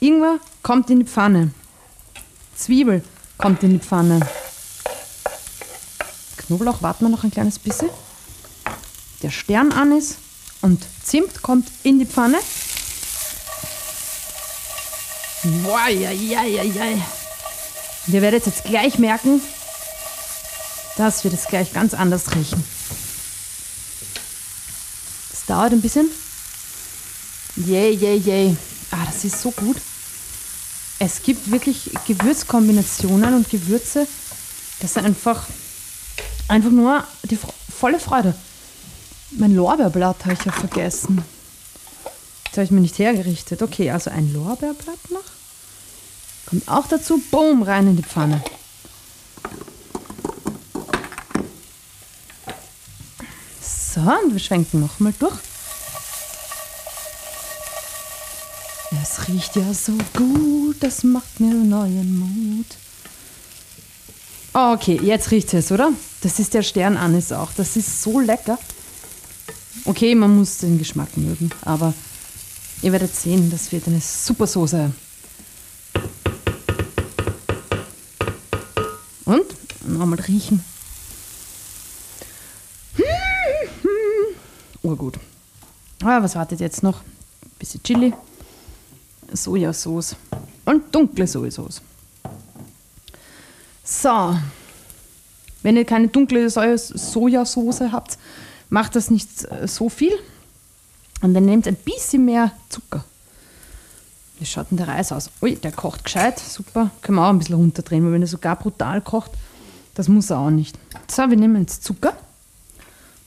Ingwer 0.00 0.38
kommt 0.62 0.90
in 0.90 1.00
die 1.00 1.06
Pfanne. 1.06 1.50
Zwiebel 2.54 3.02
kommt 3.38 3.62
in 3.62 3.70
die 3.70 3.78
Pfanne. 3.78 4.20
Knoblauch 6.36 6.82
warten 6.82 7.06
wir 7.06 7.08
noch 7.08 7.24
ein 7.24 7.30
kleines 7.30 7.58
bisschen. 7.58 7.88
Der 9.22 9.30
Stern 9.30 9.72
an 9.72 9.92
ist 9.96 10.18
und 10.60 10.84
Zimt 11.02 11.42
kommt 11.42 11.68
in 11.82 11.98
die 11.98 12.06
Pfanne. 12.06 12.38
Boah, 15.64 15.88
ja, 15.88 16.10
ja, 16.10 16.42
ja, 16.42 16.62
ja. 16.62 16.84
Ihr 18.06 18.22
werdet 18.22 18.46
jetzt 18.46 18.64
gleich 18.64 18.98
merken, 18.98 19.40
dass 20.96 21.24
wir 21.24 21.30
das 21.30 21.46
gleich 21.46 21.72
ganz 21.72 21.94
anders 21.94 22.34
riechen 22.34 22.75
dauert 25.46 25.72
ein 25.72 25.80
bisschen. 25.80 26.10
Yay, 27.56 27.94
yay, 27.94 28.18
yay. 28.18 28.56
Ah, 28.90 29.04
das 29.06 29.24
ist 29.24 29.40
so 29.40 29.50
gut. 29.50 29.76
Es 30.98 31.22
gibt 31.22 31.50
wirklich 31.50 31.90
Gewürzkombinationen 32.06 33.34
und 33.34 33.50
Gewürze. 33.50 34.06
Das 34.80 34.90
ist 34.90 34.98
einfach, 34.98 35.46
einfach 36.48 36.70
nur 36.70 37.04
die 37.24 37.38
volle 37.78 37.98
Freude. 37.98 38.34
Mein 39.32 39.54
Lorbeerblatt 39.54 40.24
habe 40.24 40.34
ich 40.34 40.44
ja 40.44 40.52
vergessen. 40.52 41.22
Das 42.44 42.58
habe 42.58 42.64
ich 42.64 42.70
mir 42.70 42.80
nicht 42.80 42.98
hergerichtet. 42.98 43.60
Okay, 43.62 43.90
also 43.90 44.10
ein 44.10 44.32
Lorbeerblatt 44.32 45.10
noch. 45.10 45.20
Kommt 46.46 46.68
auch 46.68 46.86
dazu. 46.86 47.20
Boom, 47.30 47.62
rein 47.62 47.88
in 47.88 47.96
die 47.96 48.02
Pfanne. 48.02 48.42
Und 54.06 54.32
wir 54.32 54.38
schwenken 54.38 54.78
nochmal 54.80 55.12
durch. 55.18 55.34
Es 59.02 59.26
riecht 59.26 59.56
ja 59.56 59.74
so 59.74 59.94
gut, 60.14 60.76
das 60.78 61.02
macht 61.02 61.40
mir 61.40 61.52
neuen 61.52 62.16
Mut. 62.16 62.66
Okay, 64.52 65.00
jetzt 65.02 65.32
riecht 65.32 65.52
es, 65.54 65.72
oder? 65.72 65.90
Das 66.20 66.38
ist 66.38 66.54
der 66.54 66.62
Sternanis 66.62 67.32
auch. 67.32 67.50
Das 67.56 67.76
ist 67.76 68.00
so 68.00 68.20
lecker. 68.20 68.58
Okay, 69.84 70.14
man 70.14 70.36
muss 70.36 70.58
den 70.58 70.78
Geschmack 70.78 71.16
mögen, 71.16 71.50
aber 71.62 71.92
ihr 72.82 72.92
werdet 72.92 73.14
sehen, 73.14 73.50
das 73.50 73.72
wird 73.72 73.88
eine 73.88 74.00
super 74.00 74.46
Soße. 74.46 74.92
Und? 79.24 79.44
Nochmal 79.88 80.20
riechen. 80.20 80.64
Urgut. 84.86 85.18
Aber 86.02 86.22
was 86.22 86.34
wartet 86.34 86.60
jetzt 86.60 86.82
noch? 86.82 87.00
Ein 87.00 87.58
bisschen 87.58 87.82
Chili, 87.82 88.14
Sojasauce 89.32 90.16
und 90.64 90.94
dunkle 90.94 91.26
Sojasauce. 91.26 91.82
So, 93.84 94.36
wenn 95.62 95.76
ihr 95.76 95.84
keine 95.84 96.08
dunkle 96.08 96.48
Sojasauce 96.48 97.80
habt, 97.92 98.18
macht 98.68 98.96
das 98.96 99.10
nicht 99.10 99.28
so 99.66 99.88
viel. 99.88 100.12
Und 101.22 101.34
dann 101.34 101.46
nehmt 101.46 101.66
ein 101.66 101.76
bisschen 101.76 102.24
mehr 102.24 102.52
Zucker. 102.68 103.04
Wie 104.38 104.44
schaut 104.44 104.70
denn 104.70 104.76
der 104.76 104.88
Reis 104.88 105.12
aus? 105.12 105.30
Ui, 105.40 105.56
der 105.56 105.72
kocht 105.72 106.04
gescheit, 106.04 106.38
super. 106.38 106.90
Können 107.00 107.16
wir 107.16 107.24
auch 107.24 107.30
ein 107.30 107.38
bisschen 107.38 107.54
runterdrehen, 107.54 108.04
weil 108.04 108.12
wenn 108.12 108.22
er 108.22 108.28
sogar 108.28 108.56
brutal 108.56 109.00
kocht, 109.00 109.30
das 109.94 110.08
muss 110.08 110.28
er 110.28 110.40
auch 110.40 110.50
nicht. 110.50 110.78
So, 111.10 111.30
wir 111.30 111.38
nehmen 111.38 111.62
jetzt 111.62 111.84
Zucker, 111.84 112.12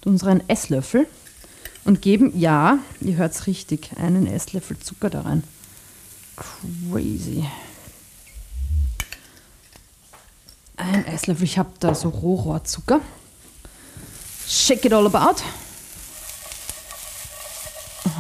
unseren 0.06 0.48
Esslöffel 0.48 1.08
und 1.86 2.02
geben, 2.02 2.38
ja, 2.38 2.80
ihr 3.02 3.16
hört 3.18 3.34
es 3.34 3.48
richtig, 3.48 3.92
einen 3.98 4.28
Esslöffel 4.28 4.78
Zucker 4.80 5.10
da 5.10 5.22
rein. 5.22 5.44
Crazy. 6.36 7.46
Ein 10.78 11.06
Esslöffel, 11.06 11.44
ich 11.44 11.58
habe 11.58 11.72
da 11.80 11.94
so 11.94 12.10
Rohrohrzucker. 12.10 13.02
Shake 14.48 14.86
it 14.86 14.94
all 14.94 15.06
about. 15.06 15.42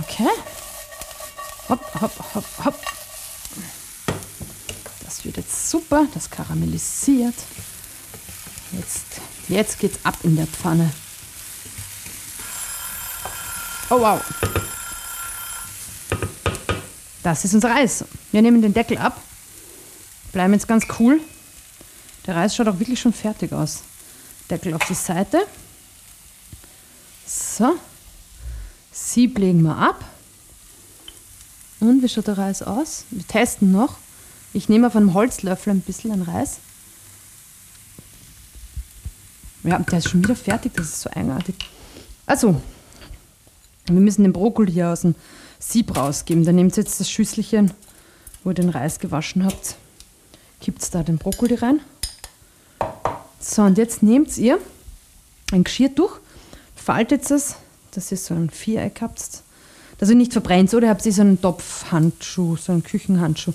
Okay. 0.01 0.29
Hopp, 1.69 2.01
hopp, 2.01 2.35
hopp, 2.35 2.65
hopp. 2.65 2.79
Das 5.05 5.23
wird 5.23 5.37
jetzt 5.37 5.69
super, 5.69 6.07
das 6.13 6.29
karamellisiert. 6.29 7.35
Jetzt, 8.71 9.05
jetzt 9.47 9.79
geht's 9.79 9.99
ab 10.03 10.17
in 10.23 10.35
der 10.35 10.47
Pfanne. 10.47 10.91
Oh 13.91 13.99
wow. 13.99 14.21
Das 17.23 17.43
ist 17.43 17.53
unser 17.53 17.71
Reis. 17.71 18.05
Wir 18.31 18.41
nehmen 18.41 18.61
den 18.61 18.73
Deckel 18.73 18.97
ab. 18.97 19.19
Bleiben 20.31 20.53
jetzt 20.53 20.67
ganz 20.67 20.85
cool. 20.99 21.19
Der 22.27 22.35
Reis 22.35 22.55
schaut 22.55 22.67
auch 22.67 22.79
wirklich 22.79 22.99
schon 22.99 23.13
fertig 23.13 23.51
aus. 23.51 23.81
Deckel 24.49 24.73
auf 24.75 24.85
die 24.87 24.93
Seite. 24.93 25.39
So. 27.25 27.75
Sieb 28.91 29.37
legen 29.39 29.63
wir 29.63 29.75
ab. 29.75 30.03
Und 31.79 32.03
wie 32.03 32.09
schaut 32.09 32.27
der 32.27 32.37
Reis 32.37 32.61
aus? 32.61 33.05
Wir 33.09 33.25
testen 33.25 33.71
noch. 33.71 33.97
Ich 34.53 34.69
nehme 34.69 34.87
auf 34.87 34.95
einem 34.95 35.13
Holzlöffel 35.13 35.73
ein 35.73 35.81
bisschen 35.81 36.11
an 36.11 36.21
Reis. 36.23 36.57
Ja, 39.63 39.79
der 39.79 39.99
ist 39.99 40.09
schon 40.09 40.23
wieder 40.23 40.35
fertig, 40.35 40.73
das 40.75 40.87
ist 40.87 41.01
so 41.01 41.09
eigenartig. 41.09 41.55
Also, 42.25 42.61
wir 43.95 44.01
müssen 44.01 44.23
den 44.23 44.33
Brokkoli 44.33 44.71
hier 44.71 44.89
aus 44.89 45.01
dem 45.01 45.15
Sieb 45.59 45.95
rausgeben. 45.95 46.45
Dann 46.45 46.55
nehmt 46.55 46.77
ihr 46.77 46.83
jetzt 46.83 46.99
das 46.99 47.09
Schüsselchen, 47.09 47.71
wo 48.43 48.51
ihr 48.51 48.55
den 48.55 48.69
Reis 48.69 48.99
gewaschen 48.99 49.45
habt, 49.45 49.75
kippt 50.61 50.93
da 50.93 51.03
den 51.03 51.17
Brokkoli 51.17 51.55
rein. 51.55 51.81
So, 53.39 53.63
und 53.63 53.77
jetzt 53.77 54.03
nehmt 54.03 54.37
ihr 54.37 54.59
ein 55.51 55.63
Geschirrtuch, 55.63 56.19
faltet 56.75 57.29
es, 57.31 57.55
dass 57.91 58.11
ihr 58.11 58.17
so 58.17 58.33
ein 58.33 58.49
Viereck 58.49 59.01
habt, 59.01 59.43
dass 59.97 60.09
ihr 60.09 60.15
nicht 60.15 60.33
verbrennt. 60.33 60.73
Oder 60.73 60.89
habt 60.89 61.05
ihr 61.05 61.13
so 61.13 61.21
einen 61.21 61.41
Topfhandschuh, 61.41 62.57
so 62.57 62.71
einen 62.71 62.83
Küchenhandschuh. 62.83 63.53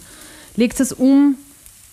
Legt 0.57 0.81
es 0.81 0.93
um, 0.93 1.37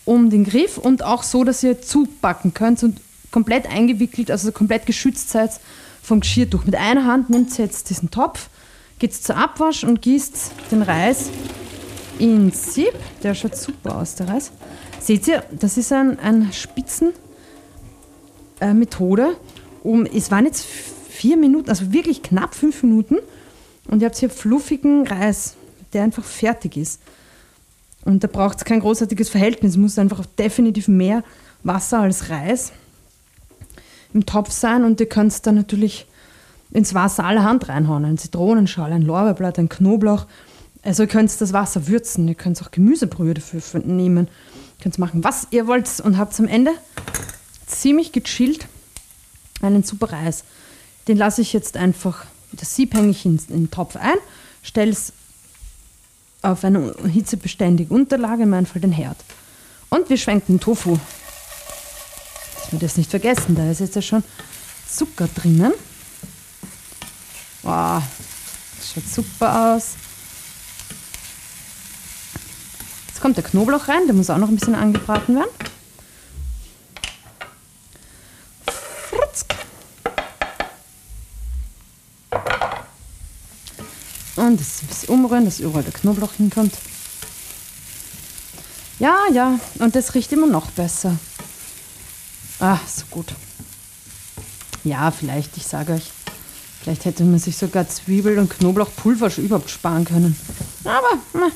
um 0.06 0.30
den 0.30 0.44
Griff 0.44 0.78
und 0.78 1.04
auch 1.04 1.24
so, 1.24 1.44
dass 1.44 1.64
ihr 1.64 1.82
zubacken 1.82 2.54
könnt 2.54 2.84
und 2.84 3.00
komplett 3.32 3.68
eingewickelt, 3.68 4.30
also 4.30 4.52
komplett 4.52 4.86
geschützt 4.86 5.30
seid 5.30 5.52
vom 6.02 6.20
Geschirrtuch. 6.22 6.66
Mit 6.66 6.76
einer 6.76 7.06
Hand 7.06 7.30
nimmt 7.30 7.58
ihr 7.58 7.66
jetzt 7.66 7.90
diesen 7.90 8.12
Topf, 8.12 8.50
geht 9.00 9.14
zur 9.14 9.38
Abwasch 9.38 9.84
und 9.84 10.02
gießt 10.02 10.52
den 10.72 10.82
Reis 10.82 11.30
ins 12.20 12.74
Sieb. 12.74 12.94
Der 13.24 13.36
schaut 13.36 13.56
super 13.56 13.98
aus, 13.98 14.16
der 14.16 14.28
Reis. 14.28 14.52
Seht 15.00 15.28
ihr, 15.28 15.44
das 15.52 15.78
ist 15.78 15.92
ein, 15.92 16.20
ein 16.20 16.52
Spitzen 16.54 17.14
äh. 18.60 18.76
Um, 19.84 20.06
es 20.06 20.30
waren 20.30 20.46
jetzt 20.46 20.64
vier 21.10 21.38
Minuten, 21.38 21.70
also 21.70 21.92
wirklich 21.92 22.22
knapp 22.22 22.54
fünf 22.54 22.84
Minuten. 22.84 23.18
Und 23.88 24.02
ihr 24.02 24.06
habt 24.06 24.18
hier 24.18 24.30
fluffigen 24.30 25.08
Reis, 25.08 25.56
der 25.94 26.04
einfach 26.04 26.24
fertig 26.24 26.78
ist. 26.78 27.02
Und 28.06 28.24
da 28.24 28.28
braucht 28.28 28.58
es 28.60 28.66
kein 28.66 28.80
großartiges 28.80 29.30
Verhältnis. 29.30 29.72
Es 29.72 29.78
muss 29.78 29.98
einfach 29.98 30.26
definitiv 30.26 30.88
mehr 30.88 31.24
Wasser 31.64 32.00
als 32.00 32.30
Reis 32.30 32.72
im 34.14 34.26
Topf 34.26 34.52
sein. 34.52 34.84
Und 34.84 35.00
ihr 35.00 35.10
könnt 35.10 35.32
es 35.32 35.42
dann 35.42 35.56
natürlich 35.56 36.08
ins 36.72 36.94
Wasser 36.94 37.26
allerhand 37.26 37.70
reinhauen. 37.70 38.06
Ein 38.06 38.18
Zitronenschal, 38.18 38.92
ein 38.92 39.02
Lorbeerblatt, 39.02 39.60
ein 39.60 39.70
Knoblauch. 39.70 40.26
Also 40.84 41.04
ihr 41.04 41.08
könnt 41.08 41.40
das 41.40 41.54
Wasser 41.54 41.88
würzen. 41.88 42.28
Ihr 42.28 42.36
könnt 42.36 42.62
auch 42.62 42.72
Gemüsebrühe 42.72 43.34
dafür 43.34 43.62
nehmen. 43.86 44.28
Ihr 44.28 44.84
könnt 44.84 44.98
machen, 45.00 45.24
was 45.24 45.48
ihr 45.52 45.68
wollt. 45.68 45.88
Und 46.00 46.18
habt 46.18 46.40
am 46.40 46.48
Ende 46.48 46.72
ziemlich 47.68 48.12
gechillt 48.12 48.68
einen 49.62 49.84
super 49.84 50.12
Reis. 50.12 50.44
Den 51.08 51.18
lasse 51.18 51.42
ich 51.42 51.54
jetzt 51.54 51.78
einfach, 51.78 52.26
das 52.52 52.76
Sieb 52.76 52.94
hänge 52.94 53.10
ich 53.10 53.26
in, 53.26 53.40
in 53.50 53.64
den 53.64 53.72
Topf 53.72 53.96
ein, 53.96 54.18
stelle 54.64 54.92
es 54.92 55.14
auf 56.42 56.64
eine 56.64 56.94
hitzebeständige 57.12 57.94
Unterlage, 57.94 58.44
in 58.44 58.50
meinem 58.50 58.66
Fall 58.66 58.82
den 58.82 58.92
Herd. 58.92 59.18
Und 59.90 60.10
wir 60.10 60.18
schwenken 60.18 60.54
den 60.54 60.60
Tofu. 60.60 60.98
Dass 62.62 62.72
wir 62.72 62.80
das 62.80 62.98
nicht 62.98 63.10
vergessen, 63.10 63.56
da 63.56 63.70
ist 63.70 63.80
jetzt 63.80 63.96
ja 63.96 64.02
schon 64.02 64.24
Zucker 64.88 65.28
drinnen. 65.28 65.74
Wow, 67.64 68.04
das 68.78 68.94
schaut 68.94 69.08
super 69.08 69.76
aus. 69.76 69.96
Jetzt 73.08 73.22
kommt 73.22 73.38
der 73.38 73.44
Knoblauch 73.44 73.88
rein, 73.88 74.06
der 74.06 74.16
muss 74.16 74.30
auch 74.30 74.38
noch 74.38 74.50
ein 74.50 74.56
bisschen 74.56 74.76
angebraten 74.76 75.36
werden. 75.36 75.50
Und 84.42 84.60
das 84.60 84.82
ein 84.82 84.88
bisschen 84.88 85.10
umrühren, 85.10 85.46
dass 85.46 85.60
überall 85.60 85.84
der 85.84 85.94
Knoblauch 85.94 86.34
hinkommt. 86.34 86.74
Ja, 88.98 89.18
ja, 89.32 89.60
und 89.80 89.96
das 89.96 90.16
riecht 90.16 90.32
immer 90.32 90.48
noch 90.48 90.72
besser. 90.72 91.18
Ah, 92.64 92.80
so 92.86 93.06
gut. 93.10 93.34
Ja, 94.84 95.10
vielleicht, 95.10 95.58
ich 95.58 95.66
sage 95.66 95.94
euch, 95.94 96.12
vielleicht 96.80 97.06
hätte 97.06 97.24
man 97.24 97.40
sich 97.40 97.58
sogar 97.58 97.90
Zwiebel- 97.90 98.38
und 98.38 98.52
Knoblauchpulver 98.52 99.32
schon 99.32 99.46
überhaupt 99.46 99.72
sparen 99.72 100.06
können. 100.06 100.38
Aber, 100.84 101.18
na. 101.34 101.48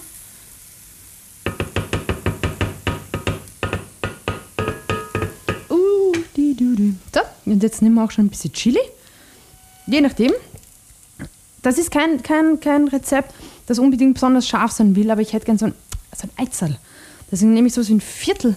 Uh, 5.70 6.14
du, 6.36 6.76
du. 6.76 6.96
So, 7.14 7.22
und 7.46 7.62
jetzt 7.62 7.84
nehmen 7.84 7.94
wir 7.94 8.04
auch 8.04 8.10
schon 8.10 8.26
ein 8.26 8.30
bisschen 8.30 8.54
Chili. 8.54 8.80
Je 9.86 10.02
nachdem, 10.02 10.32
das 11.62 11.78
ist 11.78 11.92
kein, 11.92 12.24
kein, 12.24 12.60
kein 12.60 12.88
Rezept, 12.88 13.32
das 13.68 13.78
unbedingt 13.78 14.16
besonders 14.16 14.48
scharf 14.48 14.72
sein 14.72 14.96
will, 14.96 15.12
aber 15.12 15.22
ich 15.22 15.34
hätte 15.34 15.46
gerne 15.46 15.60
so 15.60 15.66
ein, 15.68 15.76
so 16.18 16.28
ein 16.28 16.48
Eizerl. 16.48 16.80
Deswegen 17.32 17.54
nehme 17.54 17.68
ich 17.68 17.76
so 17.76 17.82
ein 17.82 18.02
Viertel, 18.02 18.56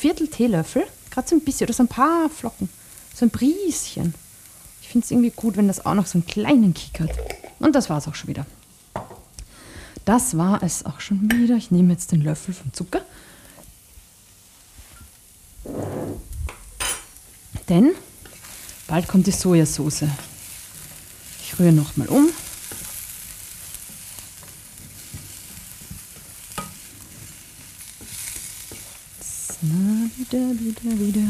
Viertel 0.00 0.26
Teelöffel, 0.26 0.84
so 1.28 1.36
ein 1.36 1.42
bisschen 1.42 1.66
oder 1.66 1.74
so 1.74 1.82
ein 1.82 1.88
paar 1.88 2.28
Flocken, 2.30 2.68
so 3.14 3.26
ein 3.26 3.30
Brieschen. 3.30 4.14
Ich 4.82 4.88
finde 4.88 5.04
es 5.04 5.10
irgendwie 5.10 5.30
gut, 5.30 5.56
wenn 5.56 5.68
das 5.68 5.84
auch 5.86 5.94
noch 5.94 6.06
so 6.06 6.18
einen 6.18 6.26
kleinen 6.26 6.74
Kick 6.74 7.00
hat. 7.00 7.10
Und 7.58 7.74
das 7.74 7.90
war 7.90 7.98
es 7.98 8.08
auch 8.08 8.14
schon 8.14 8.28
wieder. 8.28 8.46
Das 10.04 10.36
war 10.36 10.62
es 10.62 10.84
auch 10.84 11.00
schon 11.00 11.30
wieder. 11.30 11.56
Ich 11.56 11.70
nehme 11.70 11.92
jetzt 11.92 12.10
den 12.12 12.22
Löffel 12.22 12.54
vom 12.54 12.72
Zucker. 12.72 13.02
Denn 17.68 17.92
bald 18.88 19.06
kommt 19.06 19.26
die 19.26 19.30
Sojasauce. 19.30 20.04
Ich 21.44 21.58
rühre 21.58 21.72
nochmal 21.72 22.08
um. 22.08 22.28
Na, 29.62 30.10
wieder, 30.30 30.60
wieder, 30.60 30.98
wieder. 30.98 31.26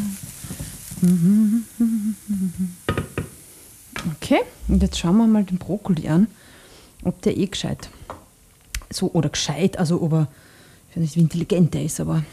Okay, 4.13 4.41
und 4.69 4.83
jetzt 4.83 4.99
schauen 4.99 5.17
wir 5.17 5.27
mal 5.27 5.45
den 5.45 5.59
Brokkoli 5.59 6.09
an, 6.09 6.27
ob 7.05 7.23
der 7.23 7.37
eh 7.37 7.47
gescheit 7.47 7.89
so 8.93 9.11
oder 9.13 9.29
gescheit, 9.29 9.79
also 9.79 10.03
ob 10.03 10.13
er, 10.13 10.29
ich 10.91 10.97
weiß 10.97 11.03
nicht, 11.03 11.17
wie 11.17 11.21
intelligent 11.21 11.75
er 11.75 11.85
ist, 11.85 12.01
aber 12.01 12.25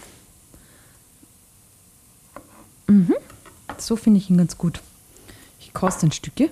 mhm. 2.88 3.14
so 3.78 3.96
finde 3.96 4.20
ich 4.20 4.30
ihn 4.30 4.38
ganz 4.38 4.58
gut. 4.58 4.82
Ich 5.60 5.74
koste 5.74 6.08
ein 6.08 6.12
Stückchen. 6.12 6.50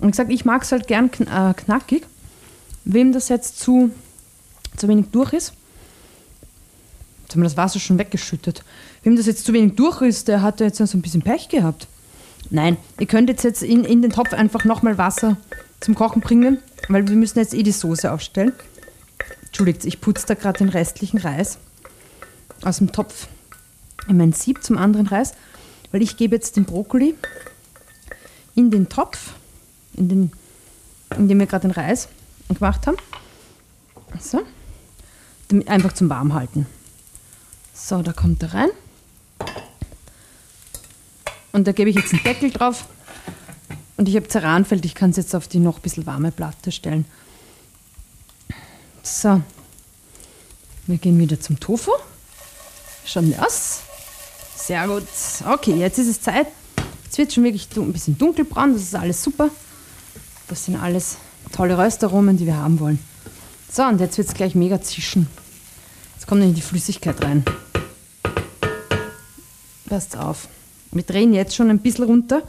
Und 0.00 0.10
ich 0.10 0.16
sage, 0.16 0.32
ich 0.32 0.44
mag 0.44 0.62
es 0.62 0.72
halt 0.72 0.86
gern 0.86 1.06
äh, 1.06 1.54
knackig. 1.54 2.06
Wem 2.84 3.12
das 3.12 3.30
jetzt 3.30 3.58
zu, 3.58 3.90
zu 4.76 4.86
wenig 4.88 5.06
durch 5.10 5.32
ist, 5.32 5.54
wir 7.40 7.48
das 7.48 7.56
Wasser 7.56 7.78
schon 7.78 7.98
weggeschüttet. 7.98 8.64
Wem 9.02 9.16
das 9.16 9.26
jetzt 9.26 9.44
zu 9.44 9.52
wenig 9.52 9.74
durch 9.76 10.02
ist, 10.02 10.28
der 10.28 10.42
hat 10.42 10.60
jetzt 10.60 10.78
so 10.78 10.96
ein 10.96 11.02
bisschen 11.02 11.22
Pech 11.22 11.48
gehabt. 11.48 11.88
Nein, 12.50 12.76
ihr 12.98 13.06
könnt 13.06 13.28
jetzt, 13.28 13.44
jetzt 13.44 13.62
in, 13.62 13.84
in 13.84 14.02
den 14.02 14.12
Topf 14.12 14.32
einfach 14.32 14.64
nochmal 14.64 14.98
Wasser 14.98 15.36
zum 15.80 15.94
Kochen 15.94 16.20
bringen, 16.20 16.58
weil 16.88 17.06
wir 17.08 17.16
müssen 17.16 17.38
jetzt 17.38 17.54
eh 17.54 17.62
die 17.62 17.72
Soße 17.72 18.10
aufstellen. 18.10 18.52
Entschuldigt, 19.46 19.84
ich 19.84 20.00
putze 20.00 20.26
da 20.26 20.34
gerade 20.34 20.58
den 20.58 20.68
restlichen 20.68 21.18
Reis 21.18 21.58
aus 22.62 22.78
dem 22.78 22.92
Topf 22.92 23.28
in 24.08 24.16
mein 24.16 24.32
Sieb 24.32 24.62
zum 24.62 24.78
anderen 24.78 25.06
Reis, 25.06 25.32
weil 25.90 26.02
ich 26.02 26.16
gebe 26.16 26.36
jetzt 26.36 26.56
den 26.56 26.64
Brokkoli 26.64 27.14
in 28.54 28.70
den 28.70 28.88
Topf 28.88 29.32
in, 29.94 30.08
den, 30.08 30.32
in 31.16 31.28
dem 31.28 31.38
wir 31.38 31.46
gerade 31.46 31.68
den 31.68 31.72
Reis 31.72 32.08
gemacht 32.48 32.86
haben. 32.86 32.96
So. 34.20 34.42
Einfach 35.66 35.92
zum 35.92 36.08
Warmhalten. 36.08 36.66
So, 37.78 38.02
da 38.02 38.12
kommt 38.12 38.42
er 38.42 38.54
rein. 38.54 38.70
Und 41.52 41.66
da 41.66 41.72
gebe 41.72 41.90
ich 41.90 41.96
jetzt 41.96 42.12
einen 42.12 42.22
Deckel 42.24 42.50
drauf. 42.50 42.86
Und 43.96 44.08
ich 44.08 44.16
habe 44.16 44.28
Ceranfeld, 44.28 44.84
ich 44.84 44.94
kann 44.94 45.10
es 45.10 45.16
jetzt 45.16 45.34
auf 45.34 45.46
die 45.46 45.58
noch 45.58 45.76
ein 45.76 45.82
bisschen 45.82 46.06
warme 46.06 46.32
Platte 46.32 46.72
stellen. 46.72 47.04
So. 49.02 49.40
Wir 50.86 50.98
gehen 50.98 51.18
wieder 51.18 51.40
zum 51.40 51.60
Tofu. 51.60 51.92
Schauen 53.04 53.28
wir 53.28 53.44
aus. 53.44 53.80
Sehr 54.56 54.86
gut. 54.88 55.06
Okay, 55.46 55.76
jetzt 55.76 55.98
ist 55.98 56.08
es 56.08 56.20
Zeit. 56.20 56.48
Jetzt 57.04 57.18
wird 57.18 57.28
es 57.28 57.34
schon 57.34 57.44
wirklich 57.44 57.68
ein 57.76 57.92
bisschen 57.92 58.18
dunkelbraun, 58.18 58.72
das 58.72 58.82
ist 58.82 58.94
alles 58.94 59.22
super. 59.22 59.50
Das 60.48 60.64
sind 60.64 60.76
alles 60.76 61.18
tolle 61.52 61.78
Röstaromen, 61.78 62.36
die 62.36 62.46
wir 62.46 62.56
haben 62.56 62.80
wollen. 62.80 62.98
So, 63.70 63.84
und 63.84 64.00
jetzt 64.00 64.18
wird 64.18 64.28
es 64.28 64.34
gleich 64.34 64.54
mega 64.54 64.80
zischen. 64.80 65.28
Jetzt 66.14 66.26
kommt 66.26 66.40
nämlich 66.40 66.56
die 66.56 66.66
Flüssigkeit 66.66 67.22
rein. 67.22 67.44
Passt 69.88 70.16
auf. 70.16 70.48
Wir 70.90 71.02
drehen 71.02 71.32
jetzt 71.32 71.54
schon 71.54 71.70
ein 71.70 71.78
bisschen 71.78 72.04
runter. 72.04 72.42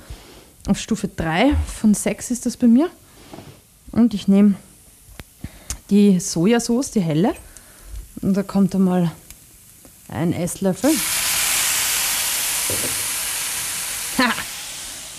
Auf 0.68 0.80
Stufe 0.80 1.08
3 1.08 1.56
von 1.80 1.94
6 1.94 2.32
ist 2.32 2.46
das 2.46 2.58
bei 2.58 2.68
mir. 2.68 2.90
Und 3.92 4.14
ich 4.14 4.28
nehme 4.28 4.56
die 5.90 6.20
Sojasauce, 6.20 6.92
die 6.92 7.02
helle. 7.02 7.34
Und 8.22 8.36
da 8.36 8.44
kommt 8.44 8.74
einmal 8.76 9.12
ein 10.08 10.34
Esslöffel. 10.34 10.92
Ha! 14.18 14.34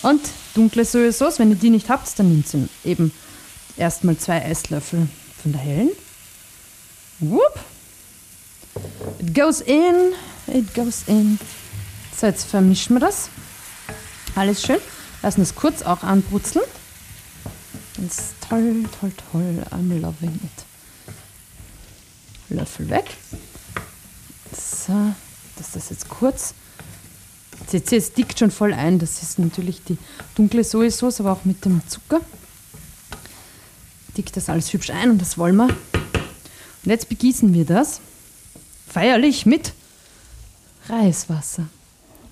Und 0.02 0.20
dunkle 0.54 0.84
Sojasauce. 0.84 1.38
Wenn 1.38 1.50
ihr 1.50 1.56
die 1.56 1.70
nicht 1.70 1.88
habt, 1.88 2.18
dann 2.18 2.28
nehmt 2.28 2.52
ihr 2.52 2.68
eben 2.84 3.12
erstmal 3.76 4.16
zwei 4.16 4.40
Esslöffel 4.40 5.08
von 5.42 5.52
der 5.52 5.60
hellen. 5.60 5.90
Whoop. 7.20 7.58
It 9.20 9.34
goes 9.34 9.60
in, 9.60 10.12
it 10.46 10.74
goes 10.74 11.02
in. 11.06 11.38
So, 12.20 12.26
jetzt 12.26 12.46
vermischen 12.46 12.96
wir 12.96 13.00
das. 13.00 13.30
Alles 14.34 14.60
schön. 14.62 14.80
Lassen 15.22 15.40
es 15.40 15.54
kurz 15.54 15.82
auch 15.82 16.02
anbrutzeln. 16.02 16.64
Das 17.96 18.18
ist 18.18 18.34
toll, 18.48 18.86
toll, 18.98 19.12
toll. 19.30 19.62
I'm 19.70 20.00
loving 20.00 20.34
it. 20.42 21.14
Löffel 22.48 22.90
weg. 22.90 23.04
So, 24.52 25.14
dass 25.56 25.70
das 25.72 25.90
jetzt 25.90 26.08
kurz. 26.08 26.54
Seht 27.68 27.92
ihr, 27.92 27.98
es 27.98 28.12
dickt 28.12 28.40
schon 28.40 28.50
voll 28.50 28.72
ein. 28.72 28.98
Das 28.98 29.22
ist 29.22 29.38
natürlich 29.38 29.84
die 29.84 29.96
dunkle 30.34 30.64
Sojasauce, 30.64 31.20
aber 31.20 31.30
auch 31.30 31.44
mit 31.44 31.64
dem 31.64 31.86
Zucker. 31.86 32.20
Dickt 34.16 34.36
das 34.36 34.48
alles 34.48 34.72
hübsch 34.72 34.90
ein 34.90 35.10
und 35.10 35.20
das 35.20 35.38
wollen 35.38 35.54
wir. 35.54 35.68
Und 35.68 35.76
jetzt 36.84 37.08
begießen 37.08 37.54
wir 37.54 37.64
das 37.64 38.00
feierlich 38.88 39.46
mit 39.46 39.72
Reiswasser. 40.88 41.68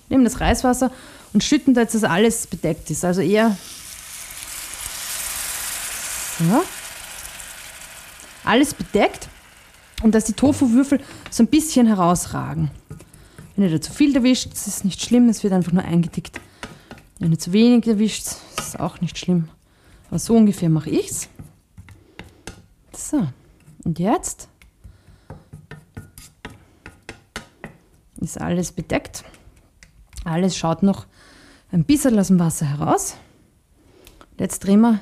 Nehmen 0.09 0.23
das 0.23 0.39
Reiswasser 0.39 0.91
und 1.33 1.43
schütten 1.43 1.73
da 1.73 1.81
jetzt, 1.81 1.95
dass 1.95 2.03
alles 2.03 2.47
bedeckt 2.47 2.89
ist. 2.89 3.03
Also 3.03 3.21
eher 3.21 3.57
so. 6.39 6.63
Alles 8.43 8.73
bedeckt 8.73 9.27
und 10.03 10.15
dass 10.15 10.25
die 10.25 10.33
Tofu-Würfel 10.33 11.01
so 11.29 11.43
ein 11.43 11.47
bisschen 11.47 11.87
herausragen. 11.87 12.71
Wenn 13.55 13.65
ihr 13.65 13.71
da 13.71 13.81
zu 13.81 13.91
viel 13.91 14.15
erwischt, 14.15 14.53
ist 14.53 14.85
nicht 14.85 15.01
schlimm, 15.01 15.29
es 15.29 15.43
wird 15.43 15.53
einfach 15.53 15.71
nur 15.71 15.83
eingedickt. 15.83 16.39
Wenn 17.19 17.31
ihr 17.31 17.39
zu 17.39 17.51
wenig 17.51 17.87
erwischt, 17.87 18.27
ist 18.27 18.59
es 18.59 18.75
auch 18.75 19.01
nicht 19.01 19.17
schlimm. 19.17 19.49
Aber 20.09 20.19
so 20.19 20.35
ungefähr 20.35 20.69
mache 20.69 20.91
ich 20.91 21.09
es. 21.09 21.29
So, 22.95 23.27
und 23.83 23.99
jetzt 23.99 24.47
ist 28.21 28.39
alles 28.39 28.71
bedeckt. 28.71 29.23
Alles 30.27 30.57
schaut 30.57 30.83
noch 30.83 31.05
ein 31.71 31.85
bisschen 31.85 32.19
aus 32.19 32.27
dem 32.27 32.37
Wasser 32.37 32.65
heraus. 32.65 33.15
Jetzt 34.37 34.59
drehen 34.59 34.81
wir 34.81 34.99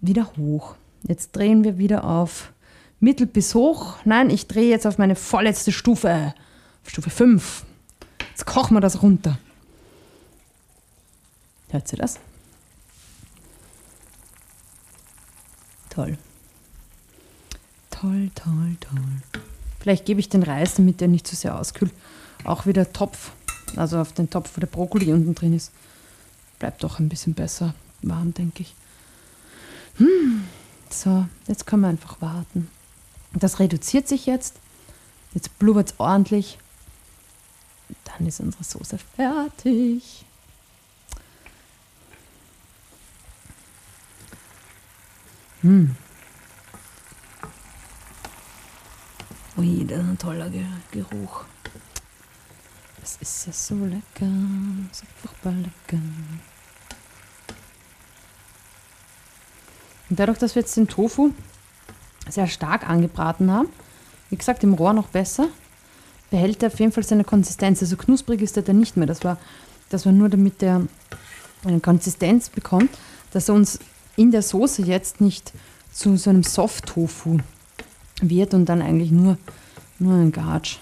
wieder 0.00 0.32
hoch. 0.36 0.76
Jetzt 1.02 1.32
drehen 1.32 1.64
wir 1.64 1.78
wieder 1.78 2.04
auf 2.04 2.52
mittel 3.00 3.26
bis 3.26 3.56
hoch. 3.56 3.96
Nein, 4.04 4.30
ich 4.30 4.46
drehe 4.46 4.70
jetzt 4.70 4.86
auf 4.86 4.98
meine 4.98 5.16
vorletzte 5.16 5.72
Stufe, 5.72 6.32
Stufe 6.86 7.10
5. 7.10 7.64
Jetzt 8.30 8.46
kochen 8.46 8.76
wir 8.76 8.80
das 8.80 9.02
runter. 9.02 9.36
Hört 11.70 11.92
ihr 11.92 11.98
das? 11.98 12.20
Toll. 15.90 16.16
Toll, 17.90 18.30
toll, 18.36 18.76
toll. 18.80 19.42
Vielleicht 19.80 20.04
gebe 20.04 20.20
ich 20.20 20.28
den 20.28 20.44
Reis, 20.44 20.74
damit 20.74 21.00
der 21.00 21.08
nicht 21.08 21.26
zu 21.26 21.34
sehr 21.34 21.58
auskühlt, 21.58 21.92
auch 22.44 22.66
wieder 22.66 22.92
Topf, 22.92 23.32
also 23.76 23.98
auf 23.98 24.12
den 24.12 24.30
Topf, 24.30 24.50
wo 24.56 24.60
der 24.60 24.66
Brokkoli 24.66 25.12
unten 25.12 25.34
drin 25.34 25.54
ist. 25.54 25.72
Bleibt 26.58 26.82
doch 26.82 26.98
ein 26.98 27.08
bisschen 27.08 27.34
besser 27.34 27.74
warm, 28.02 28.34
denke 28.34 28.62
ich. 28.62 28.74
Hm. 29.96 30.44
So, 30.90 31.26
jetzt 31.48 31.66
können 31.66 31.82
wir 31.82 31.88
einfach 31.88 32.20
warten. 32.20 32.68
Das 33.32 33.58
reduziert 33.58 34.08
sich 34.08 34.26
jetzt. 34.26 34.56
Jetzt 35.34 35.58
blubbert 35.58 35.92
es 35.92 36.00
ordentlich. 36.00 36.58
Dann 38.04 38.26
ist 38.26 38.40
unsere 38.40 38.64
Soße 38.64 38.98
fertig. 39.16 40.24
Hm. 45.62 45.96
Ui, 49.56 49.86
das 49.86 49.98
ist 49.98 50.08
ein 50.08 50.18
toller 50.18 50.50
Geruch. 50.90 51.44
Das 53.02 53.16
ist 53.20 53.46
ja 53.46 53.52
so 53.52 53.74
lecker, 53.84 54.32
so 54.92 55.04
furchtbar 55.20 55.52
lecker. 55.54 56.00
Und 60.08 60.20
dadurch, 60.20 60.38
dass 60.38 60.54
wir 60.54 60.62
jetzt 60.62 60.76
den 60.76 60.86
Tofu 60.86 61.32
sehr 62.28 62.46
stark 62.46 62.88
angebraten 62.88 63.50
haben, 63.50 63.68
wie 64.30 64.36
gesagt, 64.36 64.62
im 64.62 64.74
Rohr 64.74 64.92
noch 64.92 65.08
besser, 65.08 65.48
behält 66.30 66.62
er 66.62 66.68
auf 66.68 66.78
jeden 66.78 66.92
Fall 66.92 67.02
seine 67.02 67.24
Konsistenz. 67.24 67.82
Also 67.82 67.96
knusprig 67.96 68.40
ist 68.40 68.56
er 68.56 68.62
dann 68.62 68.78
nicht 68.78 68.96
mehr. 68.96 69.08
Das 69.08 69.24
war, 69.24 69.36
das 69.90 70.06
war 70.06 70.12
nur 70.12 70.28
damit 70.28 70.62
er 70.62 70.86
eine 71.64 71.80
Konsistenz 71.80 72.50
bekommt, 72.50 72.90
dass 73.32 73.48
er 73.48 73.56
uns 73.56 73.80
in 74.14 74.30
der 74.30 74.42
Soße 74.42 74.82
jetzt 74.82 75.20
nicht 75.20 75.52
zu 75.90 76.16
so 76.16 76.30
einem 76.30 76.44
Soft-Tofu 76.44 77.38
wird 78.20 78.54
und 78.54 78.66
dann 78.66 78.80
eigentlich 78.80 79.10
nur, 79.10 79.38
nur 79.98 80.14
ein 80.14 80.30
Gatsch. 80.30 80.78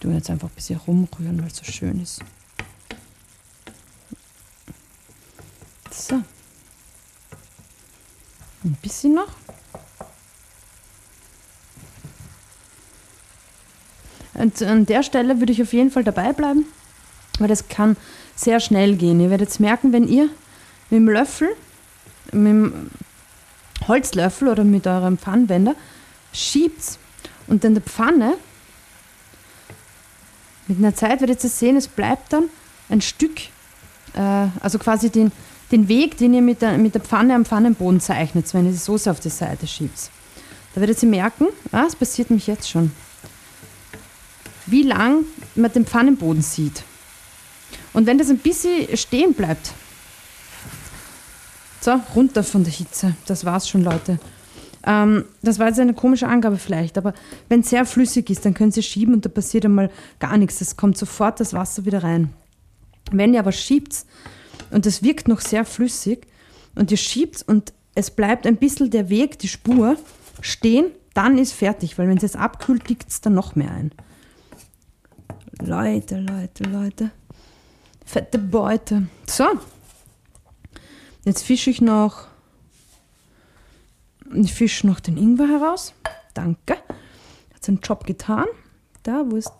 Tue 0.00 0.14
jetzt 0.14 0.30
einfach 0.30 0.48
ein 0.48 0.54
bisschen 0.54 0.78
rumrühren, 0.78 1.40
weil 1.40 1.48
es 1.48 1.56
so 1.56 1.64
schön 1.64 2.00
ist. 2.00 2.20
So. 5.90 6.16
Ein 8.64 8.76
bisschen 8.82 9.14
noch. 9.14 9.28
Und 14.34 14.62
an 14.62 14.86
der 14.86 15.02
Stelle 15.02 15.40
würde 15.40 15.52
ich 15.52 15.60
auf 15.60 15.72
jeden 15.72 15.90
Fall 15.90 16.04
dabei 16.04 16.32
bleiben, 16.32 16.64
weil 17.40 17.48
das 17.48 17.66
kann 17.66 17.96
sehr 18.36 18.60
schnell 18.60 18.94
gehen. 18.94 19.20
Ihr 19.20 19.30
werdet 19.30 19.48
es 19.48 19.58
merken, 19.58 19.92
wenn 19.92 20.06
ihr 20.06 20.28
mit 20.90 21.00
dem 21.00 21.08
Löffel, 21.08 21.48
mit 22.26 22.46
dem 22.46 22.90
Holzlöffel 23.88 24.48
oder 24.48 24.62
mit 24.62 24.86
eurem 24.86 25.18
Pfannenwender 25.18 25.74
schiebt 26.32 26.98
und 27.48 27.64
in 27.64 27.74
der 27.74 27.82
Pfanne 27.82 28.34
mit 30.68 30.78
einer 30.78 30.94
Zeit 30.94 31.20
werdet 31.20 31.42
ihr 31.42 31.50
sehen, 31.50 31.76
es 31.76 31.88
bleibt 31.88 32.32
dann 32.32 32.44
ein 32.88 33.00
Stück, 33.00 33.40
äh, 34.14 34.48
also 34.60 34.78
quasi 34.78 35.10
den, 35.10 35.32
den 35.72 35.88
Weg, 35.88 36.16
den 36.18 36.34
ihr 36.34 36.42
mit 36.42 36.62
der, 36.62 36.78
mit 36.78 36.94
der 36.94 37.00
Pfanne 37.00 37.34
am 37.34 37.44
Pfannenboden 37.44 38.00
zeichnet, 38.00 38.52
wenn 38.54 38.66
ihr 38.66 38.72
die 38.72 38.78
Soße 38.78 39.10
auf 39.10 39.20
die 39.20 39.30
Seite 39.30 39.66
schiebt. 39.66 40.10
Da 40.74 40.80
werdet 40.80 41.02
ihr 41.02 41.08
merken, 41.08 41.46
ah, 41.72 41.84
es 41.86 41.96
passiert 41.96 42.30
mich 42.30 42.46
jetzt 42.46 42.68
schon, 42.68 42.92
wie 44.66 44.82
lang 44.82 45.24
man 45.54 45.72
den 45.72 45.86
Pfannenboden 45.86 46.42
sieht. 46.42 46.82
Und 47.92 48.06
wenn 48.06 48.18
das 48.18 48.28
ein 48.28 48.38
bisschen 48.38 48.96
stehen 48.96 49.34
bleibt, 49.34 49.72
so, 51.80 51.98
runter 52.14 52.42
von 52.42 52.64
der 52.64 52.72
Hitze. 52.72 53.14
Das 53.26 53.44
war's 53.44 53.68
schon, 53.68 53.82
Leute. 53.82 54.18
Ähm, 54.88 55.26
das 55.42 55.58
war 55.58 55.68
jetzt 55.68 55.78
eine 55.78 55.92
komische 55.92 56.26
Angabe 56.26 56.56
vielleicht, 56.56 56.96
aber 56.96 57.12
wenn 57.50 57.60
es 57.60 57.68
sehr 57.68 57.84
flüssig 57.84 58.30
ist, 58.30 58.44
dann 58.46 58.54
können 58.54 58.72
Sie 58.72 58.82
schieben 58.82 59.14
und 59.14 59.24
da 59.24 59.28
passiert 59.28 59.66
einmal 59.66 59.90
gar 60.18 60.38
nichts. 60.38 60.62
Es 60.62 60.76
kommt 60.76 60.96
sofort 60.96 61.38
das 61.38 61.52
Wasser 61.52 61.84
wieder 61.84 62.02
rein. 62.02 62.32
Wenn 63.12 63.34
ihr 63.34 63.40
aber 63.40 63.52
schiebt 63.52 64.06
und 64.70 64.86
es 64.86 65.02
wirkt 65.02 65.28
noch 65.28 65.40
sehr 65.40 65.64
flüssig 65.64 66.26
und 66.74 66.90
ihr 66.90 66.96
schiebt 66.96 67.44
und 67.46 67.74
es 67.94 68.10
bleibt 68.10 68.46
ein 68.46 68.56
bisschen 68.56 68.90
der 68.90 69.10
Weg, 69.10 69.38
die 69.38 69.48
Spur 69.48 69.96
stehen, 70.40 70.86
dann 71.12 71.36
ist 71.36 71.52
fertig, 71.52 71.98
weil 71.98 72.08
wenn 72.08 72.16
es 72.16 72.22
jetzt 72.22 72.36
abkühlt, 72.36 72.88
liegt 72.88 73.10
es 73.10 73.20
dann 73.20 73.34
noch 73.34 73.56
mehr 73.56 73.70
ein. 73.70 73.92
Leute, 75.60 76.20
Leute, 76.20 76.64
Leute. 76.64 77.10
Fette 78.06 78.38
Beute. 78.38 79.08
So, 79.26 79.44
Jetzt 81.28 81.42
fische 81.42 81.68
ich 81.68 81.82
noch, 81.82 82.27
ich 84.34 84.52
fische 84.52 84.86
noch 84.86 85.00
den 85.00 85.16
Ingwer 85.16 85.48
heraus. 85.48 85.94
Danke. 86.34 86.74
Hat 87.54 87.64
seinen 87.64 87.80
Job 87.80 88.04
getan. 88.04 88.46
Da, 89.02 89.24
wo 89.28 89.36
ist, 89.36 89.52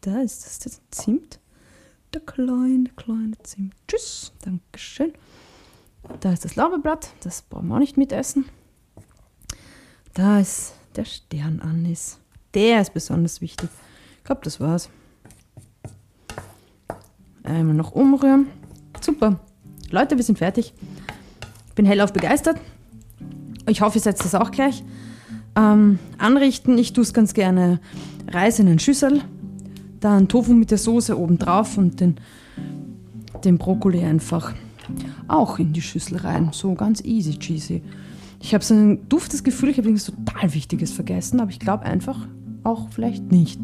da 0.00 0.20
ist 0.20 0.44
das 0.44 0.64
jetzt 0.64 0.82
Zimt. 0.90 1.38
Der 2.12 2.20
kleine, 2.20 2.90
kleine 2.96 3.38
Zimt. 3.42 3.74
Tschüss. 3.88 4.32
Dankeschön. 4.42 5.12
Da 6.20 6.32
ist 6.32 6.44
das 6.44 6.56
Lauberblatt. 6.56 7.10
Das 7.20 7.42
brauchen 7.42 7.68
wir 7.68 7.76
auch 7.76 7.80
nicht 7.80 7.96
mitessen. 7.96 8.46
Da 10.14 10.40
ist 10.40 10.74
der 10.96 11.04
Sternanis. 11.04 12.18
Der 12.54 12.82
ist 12.82 12.92
besonders 12.92 13.40
wichtig. 13.40 13.70
Ich 14.18 14.24
glaube, 14.24 14.42
das 14.44 14.60
war's. 14.60 14.90
Einmal 17.44 17.74
noch 17.74 17.92
umrühren. 17.92 18.46
Super. 19.00 19.40
Leute, 19.90 20.16
wir 20.16 20.24
sind 20.24 20.38
fertig. 20.38 20.74
Ich 21.68 21.74
bin 21.74 21.86
hellauf 21.86 22.12
begeistert. 22.12 22.58
Ich 23.68 23.80
hoffe, 23.80 23.98
ihr 23.98 24.02
seid 24.02 24.18
das 24.18 24.34
auch 24.34 24.50
gleich. 24.50 24.84
Ähm, 25.56 25.98
anrichten, 26.18 26.78
ich 26.78 26.92
tue 26.92 27.02
es 27.02 27.12
ganz 27.12 27.34
gerne 27.34 27.80
Reis 28.28 28.58
in 28.58 28.68
eine 28.68 28.78
Schüssel, 28.78 29.20
dann 30.00 30.28
Tofu 30.28 30.54
mit 30.54 30.70
der 30.70 30.78
Soße 30.78 31.18
oben 31.18 31.38
drauf 31.38 31.76
und 31.76 32.00
den, 32.00 32.16
den 33.44 33.58
Brokkoli 33.58 34.00
einfach 34.00 34.54
auch 35.28 35.58
in 35.58 35.72
die 35.72 35.82
Schüssel 35.82 36.18
rein. 36.18 36.50
So 36.52 36.74
ganz 36.74 37.02
easy 37.04 37.38
cheesy. 37.38 37.82
Ich 38.40 38.54
habe 38.54 38.64
so 38.64 38.74
ein 38.74 39.08
duftes 39.08 39.44
Gefühl, 39.44 39.68
ich 39.68 39.78
habe 39.78 39.88
irgendwas 39.88 40.12
total 40.12 40.54
Wichtiges 40.54 40.92
vergessen, 40.92 41.40
aber 41.40 41.50
ich 41.50 41.60
glaube 41.60 41.84
einfach 41.84 42.26
auch 42.64 42.88
vielleicht 42.90 43.30
nicht. 43.30 43.60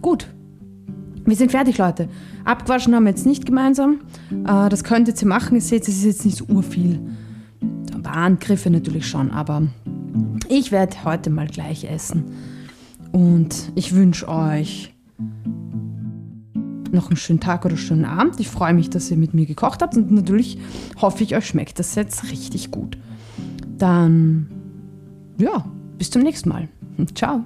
Gut. 0.00 0.28
Wir 1.24 1.34
sind 1.34 1.50
fertig, 1.50 1.78
Leute. 1.78 2.08
Abgewaschen 2.44 2.94
haben 2.94 3.02
wir 3.04 3.10
jetzt 3.10 3.26
nicht 3.26 3.46
gemeinsam. 3.46 4.02
Äh, 4.30 4.68
das 4.68 4.84
könnt 4.84 5.08
ihr 5.08 5.14
jetzt 5.14 5.24
machen. 5.24 5.56
Ihr 5.56 5.60
seht, 5.60 5.82
es 5.82 5.96
ist 5.96 6.04
jetzt 6.04 6.24
nicht 6.24 6.38
so 6.38 6.44
urviel. 6.44 7.00
Paar 8.06 8.18
Angriffe 8.18 8.70
natürlich 8.70 9.08
schon, 9.08 9.32
aber 9.32 9.66
ich 10.48 10.70
werde 10.70 10.96
heute 11.02 11.28
mal 11.28 11.48
gleich 11.48 11.82
essen. 11.84 12.24
Und 13.10 13.72
ich 13.74 13.96
wünsche 13.96 14.28
euch 14.28 14.94
noch 16.92 17.08
einen 17.08 17.16
schönen 17.16 17.40
Tag 17.40 17.64
oder 17.64 17.76
schönen 17.76 18.04
Abend. 18.04 18.38
Ich 18.38 18.46
freue 18.46 18.74
mich, 18.74 18.90
dass 18.90 19.10
ihr 19.10 19.16
mit 19.16 19.34
mir 19.34 19.44
gekocht 19.44 19.82
habt 19.82 19.96
und 19.96 20.12
natürlich 20.12 20.56
hoffe 21.02 21.24
ich, 21.24 21.34
euch 21.34 21.46
schmeckt 21.46 21.80
das 21.80 21.96
jetzt 21.96 22.30
richtig 22.30 22.70
gut. 22.70 22.96
Dann, 23.76 24.46
ja, 25.38 25.64
bis 25.98 26.10
zum 26.10 26.22
nächsten 26.22 26.48
Mal. 26.48 26.68
Ciao. 27.16 27.42